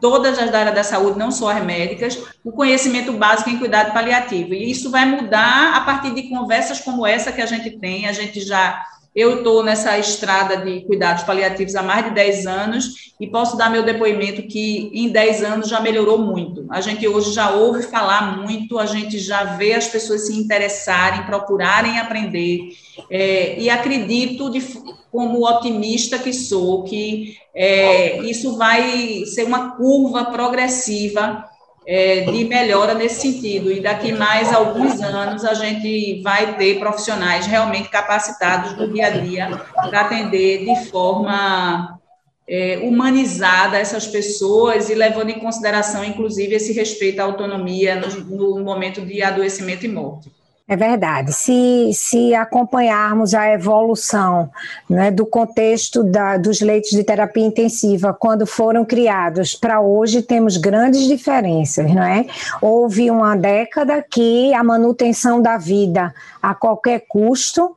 todas 0.00 0.38
as 0.38 0.52
áreas 0.52 0.74
da 0.74 0.82
saúde, 0.82 1.18
não 1.18 1.30
só 1.30 1.50
as 1.50 1.64
médicas, 1.64 2.18
o 2.44 2.50
conhecimento 2.50 3.12
básico 3.12 3.50
em 3.50 3.58
cuidado 3.58 3.92
paliativo. 3.92 4.54
E 4.54 4.70
isso 4.70 4.90
vai 4.90 5.06
mudar 5.06 5.76
a 5.76 5.80
partir 5.82 6.12
de 6.14 6.28
conversas 6.28 6.80
como 6.80 7.06
essa 7.06 7.32
que 7.32 7.40
a 7.40 7.46
gente 7.46 7.70
tem. 7.78 8.06
A 8.06 8.12
gente 8.12 8.40
já 8.40 8.84
Eu 9.14 9.38
estou 9.38 9.62
nessa 9.62 9.98
estrada 9.98 10.56
de 10.56 10.80
cuidados 10.86 11.22
paliativos 11.24 11.74
há 11.74 11.82
mais 11.82 12.06
de 12.06 12.12
10 12.12 12.46
anos 12.46 13.12
e 13.20 13.26
posso 13.26 13.58
dar 13.58 13.70
meu 13.70 13.82
depoimento 13.82 14.42
que 14.42 14.90
em 14.94 15.10
10 15.10 15.44
anos 15.44 15.68
já 15.68 15.80
melhorou 15.80 16.18
muito. 16.18 16.64
A 16.70 16.80
gente 16.80 17.06
hoje 17.06 17.32
já 17.32 17.50
ouve 17.50 17.82
falar 17.82 18.38
muito, 18.38 18.78
a 18.78 18.86
gente 18.86 19.18
já 19.18 19.44
vê 19.44 19.74
as 19.74 19.86
pessoas 19.86 20.26
se 20.26 20.32
interessarem, 20.34 21.26
procurarem 21.26 21.98
aprender. 21.98 22.70
É, 23.10 23.60
e 23.60 23.68
acredito, 23.68 24.48
de, 24.48 24.62
como 25.10 25.46
otimista 25.46 26.18
que 26.18 26.32
sou, 26.32 26.84
que 26.84 27.36
é, 27.54 28.18
isso 28.22 28.56
vai 28.56 29.24
ser 29.26 29.44
uma 29.44 29.76
curva 29.76 30.24
progressiva 30.24 31.51
é, 31.86 32.20
de 32.20 32.44
melhora 32.44 32.94
nesse 32.94 33.20
sentido. 33.20 33.70
E 33.70 33.80
daqui 33.80 34.12
mais 34.12 34.52
alguns 34.52 35.00
anos 35.00 35.44
a 35.44 35.54
gente 35.54 36.20
vai 36.22 36.56
ter 36.56 36.78
profissionais 36.78 37.46
realmente 37.46 37.88
capacitados 37.88 38.76
no 38.76 38.92
dia 38.92 39.06
a 39.06 39.10
dia 39.10 39.48
para 39.74 40.00
atender 40.02 40.64
de 40.64 40.90
forma 40.90 41.98
é, 42.48 42.80
humanizada 42.82 43.78
essas 43.78 44.06
pessoas 44.06 44.90
e 44.90 44.94
levando 44.94 45.30
em 45.30 45.38
consideração, 45.38 46.04
inclusive, 46.04 46.54
esse 46.54 46.72
respeito 46.72 47.20
à 47.20 47.24
autonomia 47.24 47.96
no, 47.96 48.58
no 48.58 48.64
momento 48.64 49.00
de 49.00 49.22
adoecimento 49.22 49.86
e 49.86 49.88
morte. 49.88 50.30
É 50.68 50.76
verdade. 50.76 51.32
Se, 51.32 51.90
se 51.92 52.34
acompanharmos 52.34 53.34
a 53.34 53.52
evolução 53.52 54.48
né, 54.88 55.10
do 55.10 55.26
contexto 55.26 56.04
da, 56.04 56.36
dos 56.36 56.60
leitos 56.60 56.90
de 56.90 57.02
terapia 57.02 57.44
intensiva, 57.44 58.14
quando 58.14 58.46
foram 58.46 58.84
criados 58.84 59.54
para 59.54 59.80
hoje, 59.80 60.22
temos 60.22 60.56
grandes 60.56 61.02
diferenças, 61.02 61.92
não 61.92 62.02
é? 62.02 62.26
Houve 62.60 63.10
uma 63.10 63.36
década 63.36 64.02
que 64.08 64.54
a 64.54 64.62
manutenção 64.62 65.42
da 65.42 65.58
vida 65.58 66.14
a 66.40 66.54
qualquer 66.54 67.04
custo 67.08 67.76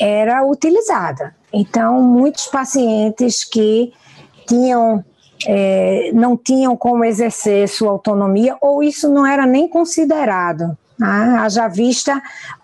era 0.00 0.44
utilizada. 0.44 1.34
Então, 1.52 2.02
muitos 2.02 2.46
pacientes 2.46 3.44
que 3.44 3.92
tinham 4.46 5.04
é, 5.46 6.10
não 6.14 6.36
tinham 6.36 6.76
como 6.76 7.04
exercer 7.04 7.68
sua 7.68 7.90
autonomia, 7.90 8.56
ou 8.60 8.82
isso 8.82 9.12
não 9.12 9.26
era 9.26 9.46
nem 9.46 9.68
considerado 9.68 10.76
né? 11.04 11.38
haja 11.38 11.68
vista 11.68 12.20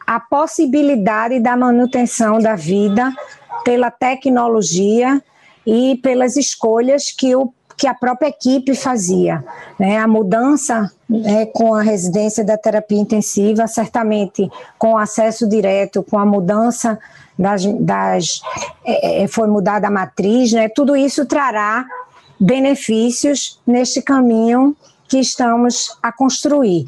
a 0.06 0.18
possibilidade 0.18 1.38
da 1.40 1.56
manutenção 1.56 2.38
da 2.38 2.56
vida 2.56 3.12
pela 3.64 3.90
tecnologia 3.90 5.22
e 5.66 5.98
pelas 6.02 6.36
escolhas 6.36 7.12
que, 7.12 7.36
o, 7.36 7.52
que 7.76 7.86
a 7.86 7.94
própria 7.94 8.28
equipe 8.28 8.74
fazia. 8.74 9.44
Né? 9.78 9.98
A 9.98 10.08
mudança 10.08 10.90
né, 11.08 11.46
com 11.46 11.74
a 11.74 11.82
residência 11.82 12.44
da 12.44 12.56
terapia 12.56 12.98
intensiva, 12.98 13.66
certamente 13.66 14.50
com 14.78 14.96
acesso 14.96 15.48
direto, 15.48 16.02
com 16.02 16.18
a 16.18 16.26
mudança 16.26 16.98
das. 17.38 17.64
das 17.64 18.40
é, 18.84 19.24
é 19.24 19.28
foi 19.28 19.46
mudada 19.46 19.86
a 19.86 19.90
matriz, 19.90 20.52
né? 20.52 20.68
tudo 20.68 20.96
isso 20.96 21.26
trará 21.26 21.84
benefícios 22.38 23.60
neste 23.66 24.00
caminho 24.00 24.74
que 25.08 25.18
estamos 25.18 25.96
a 26.02 26.10
construir. 26.10 26.86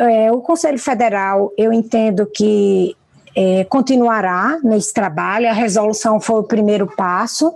É, 0.00 0.32
o 0.32 0.40
Conselho 0.40 0.78
Federal, 0.78 1.52
eu 1.58 1.70
entendo 1.70 2.24
que 2.24 2.96
é, 3.36 3.64
continuará 3.64 4.58
nesse 4.64 4.94
trabalho. 4.94 5.46
A 5.46 5.52
resolução 5.52 6.18
foi 6.18 6.40
o 6.40 6.44
primeiro 6.44 6.86
passo 6.86 7.54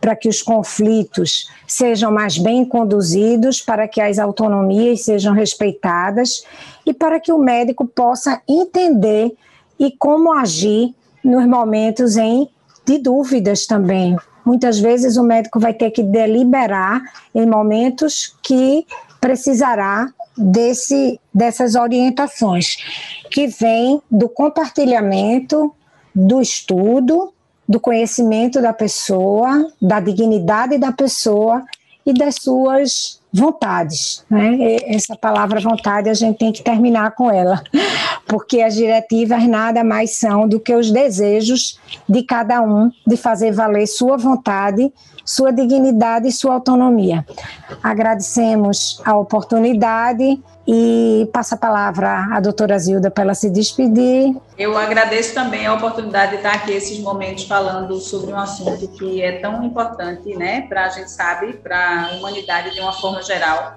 para 0.00 0.16
que 0.16 0.28
os 0.28 0.42
conflitos 0.42 1.48
sejam 1.68 2.10
mais 2.10 2.36
bem 2.36 2.64
conduzidos, 2.64 3.60
para 3.60 3.86
que 3.86 4.00
as 4.00 4.18
autonomias 4.18 5.04
sejam 5.04 5.32
respeitadas 5.32 6.44
e 6.84 6.92
para 6.92 7.20
que 7.20 7.30
o 7.30 7.38
médico 7.38 7.86
possa 7.86 8.42
entender 8.48 9.32
e 9.78 9.92
como 9.92 10.32
agir 10.32 10.92
nos 11.22 11.46
momentos 11.46 12.16
em 12.16 12.48
de 12.84 12.98
dúvidas 12.98 13.66
também. 13.66 14.16
Muitas 14.44 14.80
vezes 14.80 15.16
o 15.16 15.22
médico 15.22 15.60
vai 15.60 15.72
ter 15.72 15.92
que 15.92 16.02
deliberar 16.02 17.00
em 17.32 17.46
momentos 17.46 18.36
que 18.42 18.84
precisará 19.20 20.12
desse, 20.36 21.20
dessas 21.32 21.74
orientações, 21.74 22.76
que 23.30 23.46
vêm 23.46 24.00
do 24.10 24.28
compartilhamento, 24.28 25.74
do 26.14 26.40
estudo, 26.40 27.32
do 27.68 27.80
conhecimento 27.80 28.60
da 28.60 28.72
pessoa, 28.72 29.70
da 29.80 30.00
dignidade 30.00 30.78
da 30.78 30.92
pessoa 30.92 31.64
e 32.06 32.12
das 32.12 32.36
suas 32.36 33.20
vontades. 33.32 34.24
Né? 34.30 34.76
Essa 34.86 35.16
palavra 35.16 35.60
vontade 35.60 36.08
a 36.08 36.14
gente 36.14 36.38
tem 36.38 36.52
que 36.52 36.62
terminar 36.62 37.14
com 37.14 37.30
ela, 37.30 37.62
porque 38.26 38.60
as 38.60 38.74
diretivas 38.74 39.46
nada 39.48 39.82
mais 39.82 40.16
são 40.16 40.46
do 40.46 40.60
que 40.60 40.74
os 40.74 40.90
desejos 40.90 41.78
de 42.08 42.22
cada 42.22 42.62
um 42.62 42.90
de 43.06 43.16
fazer 43.16 43.52
valer 43.52 43.86
sua 43.86 44.16
vontade 44.16 44.92
sua 45.24 45.50
dignidade 45.50 46.28
e 46.28 46.32
sua 46.32 46.54
autonomia. 46.54 47.26
Agradecemos 47.82 49.00
a 49.04 49.16
oportunidade 49.16 50.38
e 50.66 51.28
passa 51.32 51.54
a 51.54 51.58
palavra 51.58 52.28
à 52.32 52.40
doutora 52.40 52.78
Zilda 52.78 53.10
para 53.10 53.24
ela 53.24 53.34
se 53.34 53.50
despedir. 53.50 54.34
Eu 54.58 54.76
agradeço 54.76 55.34
também 55.34 55.66
a 55.66 55.74
oportunidade 55.74 56.32
de 56.32 56.36
estar 56.38 56.54
aqui 56.54 56.72
esses 56.72 56.98
momentos 57.00 57.44
falando 57.44 57.98
sobre 58.00 58.32
um 58.32 58.38
assunto 58.38 58.88
que 58.88 59.22
é 59.22 59.32
tão 59.40 59.64
importante, 59.64 60.34
né, 60.36 60.62
para 60.62 60.86
a 60.86 60.88
gente 60.88 61.10
sabe, 61.10 61.52
para 61.54 62.08
a 62.12 62.16
humanidade 62.16 62.74
de 62.74 62.80
uma 62.80 62.92
forma 62.92 63.22
geral. 63.22 63.74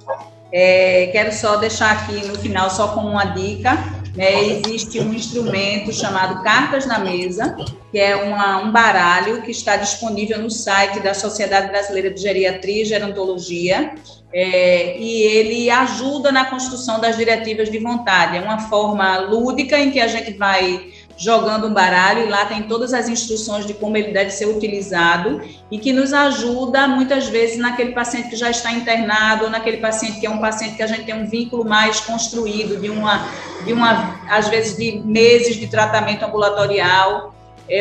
É, 0.51 1.09
quero 1.11 1.33
só 1.33 1.57
deixar 1.57 1.91
aqui 1.91 2.25
no 2.25 2.35
final 2.35 2.69
só 2.69 2.89
como 2.89 3.09
uma 3.09 3.25
dica 3.25 3.77
né, 4.17 4.43
existe 4.43 4.99
um 4.99 5.13
instrumento 5.13 5.93
chamado 5.93 6.41
Cartas 6.41 6.87
na 6.87 6.97
Mesa, 6.97 7.55
que 7.91 7.99
é 7.99 8.15
uma, 8.15 8.57
um 8.63 8.71
baralho 8.71 9.43
que 9.43 9.51
está 9.51 9.77
disponível 9.77 10.41
no 10.41 10.49
site 10.49 10.99
da 11.01 11.13
Sociedade 11.13 11.67
Brasileira 11.67 12.09
de 12.09 12.19
Geriatria 12.19 12.81
e 12.81 12.85
Gerontologia, 12.85 13.93
é, 14.33 14.97
e 14.97 15.21
ele 15.23 15.69
ajuda 15.69 16.31
na 16.31 16.45
construção 16.45 16.99
das 16.99 17.17
diretivas 17.17 17.71
de 17.71 17.79
vontade. 17.79 18.37
É 18.37 18.41
uma 18.41 18.59
forma 18.59 19.17
lúdica 19.19 19.79
em 19.79 19.91
que 19.91 19.99
a 19.99 20.07
gente 20.07 20.33
vai 20.33 20.91
jogando 21.17 21.65
um 21.65 21.73
baralho 21.73 22.25
e 22.25 22.29
lá 22.29 22.45
tem 22.45 22.63
todas 22.63 22.93
as 22.93 23.09
instruções 23.09 23.65
de 23.65 23.73
como 23.73 23.97
ele 23.97 24.11
deve 24.11 24.29
ser 24.29 24.45
utilizado 24.45 25.41
e 25.71 25.79
que 25.79 25.91
nos 25.91 26.13
ajuda 26.13 26.87
muitas 26.87 27.27
vezes 27.27 27.57
naquele 27.57 27.91
paciente 27.91 28.29
que 28.29 28.35
já 28.35 28.51
está 28.51 28.71
internado 28.71 29.45
ou 29.45 29.49
naquele 29.49 29.77
paciente 29.77 30.19
que 30.19 30.27
é 30.27 30.29
um 30.29 30.37
paciente 30.37 30.75
que 30.75 30.83
a 30.83 30.87
gente 30.87 31.05
tem 31.05 31.15
um 31.15 31.27
vínculo 31.27 31.65
mais 31.65 31.99
construído 31.99 32.79
de 32.79 32.89
uma 32.89 33.27
de 33.65 33.73
uma 33.73 34.19
às 34.29 34.47
vezes 34.47 34.77
de 34.77 34.99
meses 35.03 35.55
de 35.55 35.67
tratamento 35.67 36.23
ambulatorial 36.23 37.33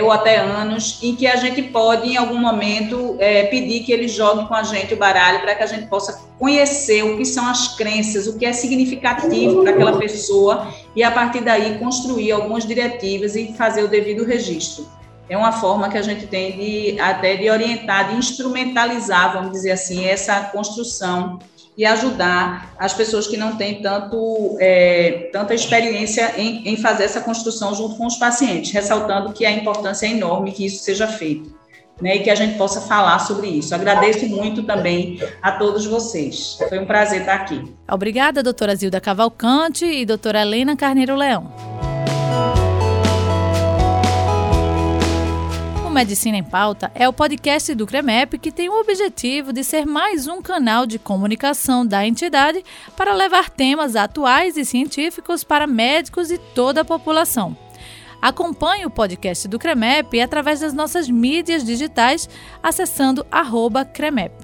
ou 0.03 0.11
até 0.11 0.39
anos, 0.39 0.99
em 1.03 1.15
que 1.15 1.27
a 1.27 1.37
gente 1.37 1.63
pode, 1.63 2.09
em 2.09 2.17
algum 2.17 2.39
momento, 2.39 3.17
é, 3.21 3.45
pedir 3.45 3.85
que 3.85 3.93
ele 3.93 4.09
jogue 4.09 4.47
com 4.49 4.55
a 4.55 4.63
gente 4.63 4.95
o 4.95 4.97
baralho 4.97 5.41
para 5.41 5.55
que 5.55 5.63
a 5.63 5.67
gente 5.67 5.87
possa 5.87 6.27
conhecer 6.39 7.05
o 7.05 7.17
que 7.17 7.25
são 7.25 7.47
as 7.47 7.77
crenças, 7.77 8.27
o 8.27 8.37
que 8.37 8.45
é 8.45 8.53
significativo 8.53 9.63
para 9.63 9.71
aquela 9.71 9.99
pessoa 9.99 10.75
e, 10.95 11.03
a 11.03 11.11
partir 11.11 11.41
daí, 11.41 11.79
construir 11.79 12.33
algumas 12.33 12.67
diretivas 12.67 13.37
e 13.37 13.55
fazer 13.55 13.85
o 13.85 13.89
devido 13.89 14.25
registro. 14.25 14.87
É 15.29 15.37
uma 15.37 15.53
forma 15.53 15.89
que 15.89 15.99
a 15.99 16.03
gente 16.03 16.27
tem 16.27 16.53
de 16.57 17.01
até 17.01 17.37
de 17.37 17.51
orientar, 17.51 18.11
de 18.11 18.17
instrumentalizar, 18.17 19.33
vamos 19.33 19.53
dizer 19.53 19.73
assim, 19.73 20.05
essa 20.05 20.41
construção 20.45 21.39
e 21.77 21.85
ajudar 21.85 22.75
as 22.79 22.95
pessoas 22.95 23.27
que 23.27 23.37
não 23.37 23.57
têm 23.57 23.83
tanto, 23.83 24.57
é, 24.59 25.29
tanta 25.33 25.55
experiência 25.55 26.35
em, 26.39 26.67
em 26.69 26.77
fazer 26.77 27.05
essa 27.05 27.21
construção 27.21 27.75
junto 27.75 27.97
com 27.97 28.07
os 28.07 28.17
pacientes, 28.17 28.73
ressaltando 28.73 29.33
que 29.33 29.45
a 29.45 29.51
importância 29.51 30.07
é 30.07 30.11
enorme 30.11 30.53
que 30.53 30.65
isso 30.65 30.83
seja 30.83 31.07
feito. 31.07 31.55
Né, 31.99 32.17
e 32.17 32.19
que 32.23 32.29
a 32.29 32.35
gente 32.35 32.59
possa 32.59 32.83
falar 32.83 33.19
sobre 33.21 33.47
isso. 33.47 33.75
Agradeço 33.75 34.27
muito 34.27 34.65
também 34.65 35.19
a 35.41 35.53
todos 35.53 35.87
vocês. 35.87 36.59
Foi 36.69 36.79
um 36.79 36.85
prazer 36.85 37.21
estar 37.21 37.37
aqui. 37.37 37.75
Obrigada, 37.91 38.43
doutora 38.43 38.77
Zilda 38.77 39.01
Cavalcante 39.01 39.87
e 39.87 40.05
doutora 40.05 40.43
Helena 40.43 40.77
Carneiro 40.77 41.17
Leão. 41.17 41.51
Medicina 45.97 46.37
em 46.37 46.45
Pauta 46.45 46.93
é 46.95 47.09
o 47.09 47.13
podcast 47.13 47.75
do 47.75 47.87
CREMEP 47.87 48.39
que 48.39 48.53
tem 48.53 48.69
o 48.69 48.79
objetivo 48.79 49.51
de 49.51 49.65
ser 49.65 49.87
mais 49.87 50.29
um 50.29 50.43
canal 50.43 50.85
de 50.85 50.99
comunicação 50.99 51.87
da 51.87 52.07
entidade 52.07 52.63
para 52.95 53.15
levar 53.15 53.49
temas 53.49 53.97
atuais 53.97 54.59
e 54.59 54.65
científicos 54.67 55.43
para 55.43 55.67
médicos 55.67 56.31
e 56.31 56.37
toda 56.37 56.83
a 56.83 56.85
população. 56.85 57.57
Acompanhe 58.21 58.85
o 58.85 58.91
podcast 58.91 59.49
do 59.49 59.59
CREMEP 59.59 60.21
através 60.21 60.61
das 60.61 60.75
nossas 60.75 61.09
mídias 61.09 61.65
digitais 61.65 62.29
acessando 62.63 63.27
CREMEP. 63.95 64.35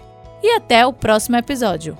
E 0.42 0.56
até 0.56 0.86
o 0.86 0.92
próximo 0.92 1.36
episódio. 1.36 1.98